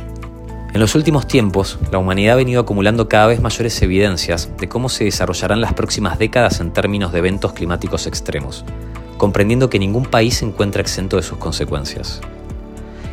En 0.74 0.82
los 0.82 0.96
últimos 0.96 1.28
tiempos, 1.28 1.80
la 1.92 1.98
humanidad 1.98 2.34
ha 2.34 2.38
venido 2.38 2.62
acumulando 2.62 3.08
cada 3.10 3.28
vez 3.28 3.42
mayores 3.42 3.82
evidencias 3.82 4.50
de 4.60 4.68
cómo 4.68 4.90
se 4.90 5.06
desarrollarán 5.06 5.62
las 5.62 5.74
próximas 5.74 6.20
décadas 6.20 6.60
en 6.60 6.72
términos 6.72 7.12
de 7.12 7.20
eventos 7.20 7.54
climáticos 7.54 8.06
extremos, 8.06 8.64
comprendiendo 9.18 9.70
que 9.70 9.80
ningún 9.80 10.06
país 10.06 10.38
se 10.38 10.46
encuentra 10.46 10.82
exento 10.82 11.18
de 11.18 11.24
sus 11.24 11.38
consecuencias. 11.38 12.22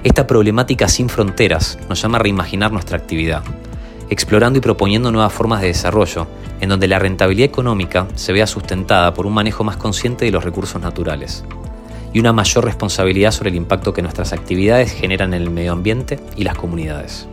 Esta 0.04 0.26
problemática 0.26 0.88
sin 0.88 1.08
fronteras 1.08 1.78
nos 1.88 2.00
llama 2.00 2.18
a 2.18 2.22
reimaginar 2.22 2.72
nuestra 2.72 2.98
actividad, 2.98 3.42
explorando 4.10 4.58
y 4.58 4.62
proponiendo 4.62 5.10
nuevas 5.10 5.32
formas 5.32 5.62
de 5.62 5.68
desarrollo, 5.68 6.26
en 6.60 6.68
donde 6.68 6.88
la 6.88 6.98
rentabilidad 6.98 7.48
económica 7.48 8.06
se 8.14 8.32
vea 8.32 8.46
sustentada 8.46 9.14
por 9.14 9.26
un 9.26 9.34
manejo 9.34 9.64
más 9.64 9.76
consciente 9.76 10.24
de 10.24 10.30
los 10.30 10.44
recursos 10.44 10.80
naturales 10.80 11.44
y 12.12 12.20
una 12.20 12.32
mayor 12.32 12.64
responsabilidad 12.64 13.32
sobre 13.32 13.50
el 13.50 13.56
impacto 13.56 13.92
que 13.92 14.00
nuestras 14.00 14.32
actividades 14.32 14.92
generan 14.92 15.34
en 15.34 15.42
el 15.42 15.50
medio 15.50 15.72
ambiente 15.72 16.20
y 16.36 16.44
las 16.44 16.56
comunidades. 16.56 17.26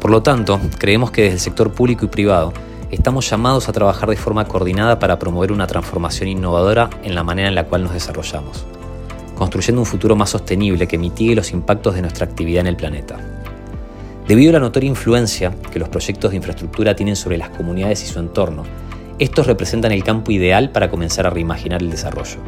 Por 0.00 0.10
lo 0.10 0.22
tanto, 0.22 0.60
creemos 0.78 1.10
que 1.10 1.22
desde 1.22 1.34
el 1.34 1.40
sector 1.40 1.72
público 1.72 2.04
y 2.04 2.08
privado 2.08 2.52
estamos 2.90 3.28
llamados 3.28 3.68
a 3.68 3.72
trabajar 3.72 4.08
de 4.08 4.16
forma 4.16 4.46
coordinada 4.46 4.98
para 4.98 5.18
promover 5.18 5.52
una 5.52 5.66
transformación 5.66 6.28
innovadora 6.28 6.88
en 7.02 7.14
la 7.14 7.24
manera 7.24 7.48
en 7.48 7.54
la 7.54 7.64
cual 7.64 7.82
nos 7.82 7.92
desarrollamos, 7.92 8.64
construyendo 9.36 9.82
un 9.82 9.86
futuro 9.86 10.16
más 10.16 10.30
sostenible 10.30 10.86
que 10.86 10.98
mitigue 10.98 11.34
los 11.34 11.52
impactos 11.52 11.94
de 11.94 12.02
nuestra 12.02 12.26
actividad 12.26 12.62
en 12.62 12.68
el 12.68 12.76
planeta. 12.76 13.16
Debido 14.26 14.50
a 14.50 14.52
la 14.54 14.60
notoria 14.60 14.88
influencia 14.88 15.54
que 15.70 15.78
los 15.78 15.88
proyectos 15.88 16.30
de 16.30 16.36
infraestructura 16.36 16.94
tienen 16.94 17.16
sobre 17.16 17.38
las 17.38 17.50
comunidades 17.50 18.02
y 18.04 18.06
su 18.06 18.18
entorno, 18.18 18.64
estos 19.18 19.46
representan 19.46 19.92
el 19.92 20.04
campo 20.04 20.30
ideal 20.30 20.70
para 20.70 20.90
comenzar 20.90 21.26
a 21.26 21.30
reimaginar 21.30 21.82
el 21.82 21.90
desarrollo. 21.90 22.38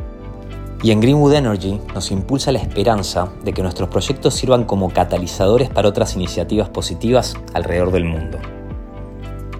Y 0.82 0.92
en 0.92 1.00
Greenwood 1.00 1.34
Energy 1.34 1.78
nos 1.94 2.10
impulsa 2.10 2.52
la 2.52 2.58
esperanza 2.58 3.28
de 3.44 3.52
que 3.52 3.62
nuestros 3.62 3.88
proyectos 3.90 4.34
sirvan 4.34 4.64
como 4.64 4.90
catalizadores 4.90 5.68
para 5.68 5.88
otras 5.88 6.16
iniciativas 6.16 6.70
positivas 6.70 7.34
alrededor 7.52 7.92
del 7.92 8.04
mundo. 8.04 8.38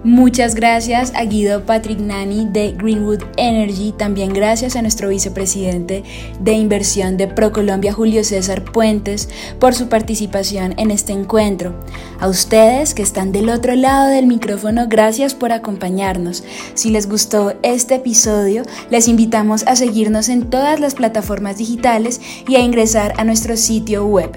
Muchas 0.03 0.55
gracias 0.55 1.13
a 1.13 1.25
Guido 1.25 1.63
Patrick 1.67 1.99
Nani 1.99 2.47
de 2.51 2.71
Greenwood 2.71 3.21
Energy, 3.37 3.91
también 3.91 4.33
gracias 4.33 4.75
a 4.75 4.81
nuestro 4.81 5.09
vicepresidente 5.09 6.03
de 6.39 6.53
inversión 6.53 7.17
de 7.17 7.27
ProColombia, 7.27 7.93
Julio 7.93 8.23
César 8.23 8.63
Puentes, 8.63 9.29
por 9.59 9.75
su 9.75 9.89
participación 9.89 10.73
en 10.77 10.89
este 10.89 11.13
encuentro. 11.13 11.75
A 12.19 12.27
ustedes 12.29 12.95
que 12.95 13.03
están 13.03 13.31
del 13.31 13.49
otro 13.49 13.75
lado 13.75 14.09
del 14.09 14.25
micrófono, 14.25 14.87
gracias 14.87 15.35
por 15.35 15.51
acompañarnos. 15.51 16.43
Si 16.73 16.89
les 16.89 17.07
gustó 17.07 17.53
este 17.61 17.93
episodio, 17.95 18.63
les 18.89 19.07
invitamos 19.07 19.67
a 19.67 19.75
seguirnos 19.75 20.29
en 20.29 20.49
todas 20.49 20.79
las 20.79 20.95
plataformas 20.95 21.59
digitales 21.59 22.21
y 22.47 22.55
a 22.55 22.59
ingresar 22.59 23.13
a 23.17 23.23
nuestro 23.23 23.55
sitio 23.55 24.07
web 24.07 24.31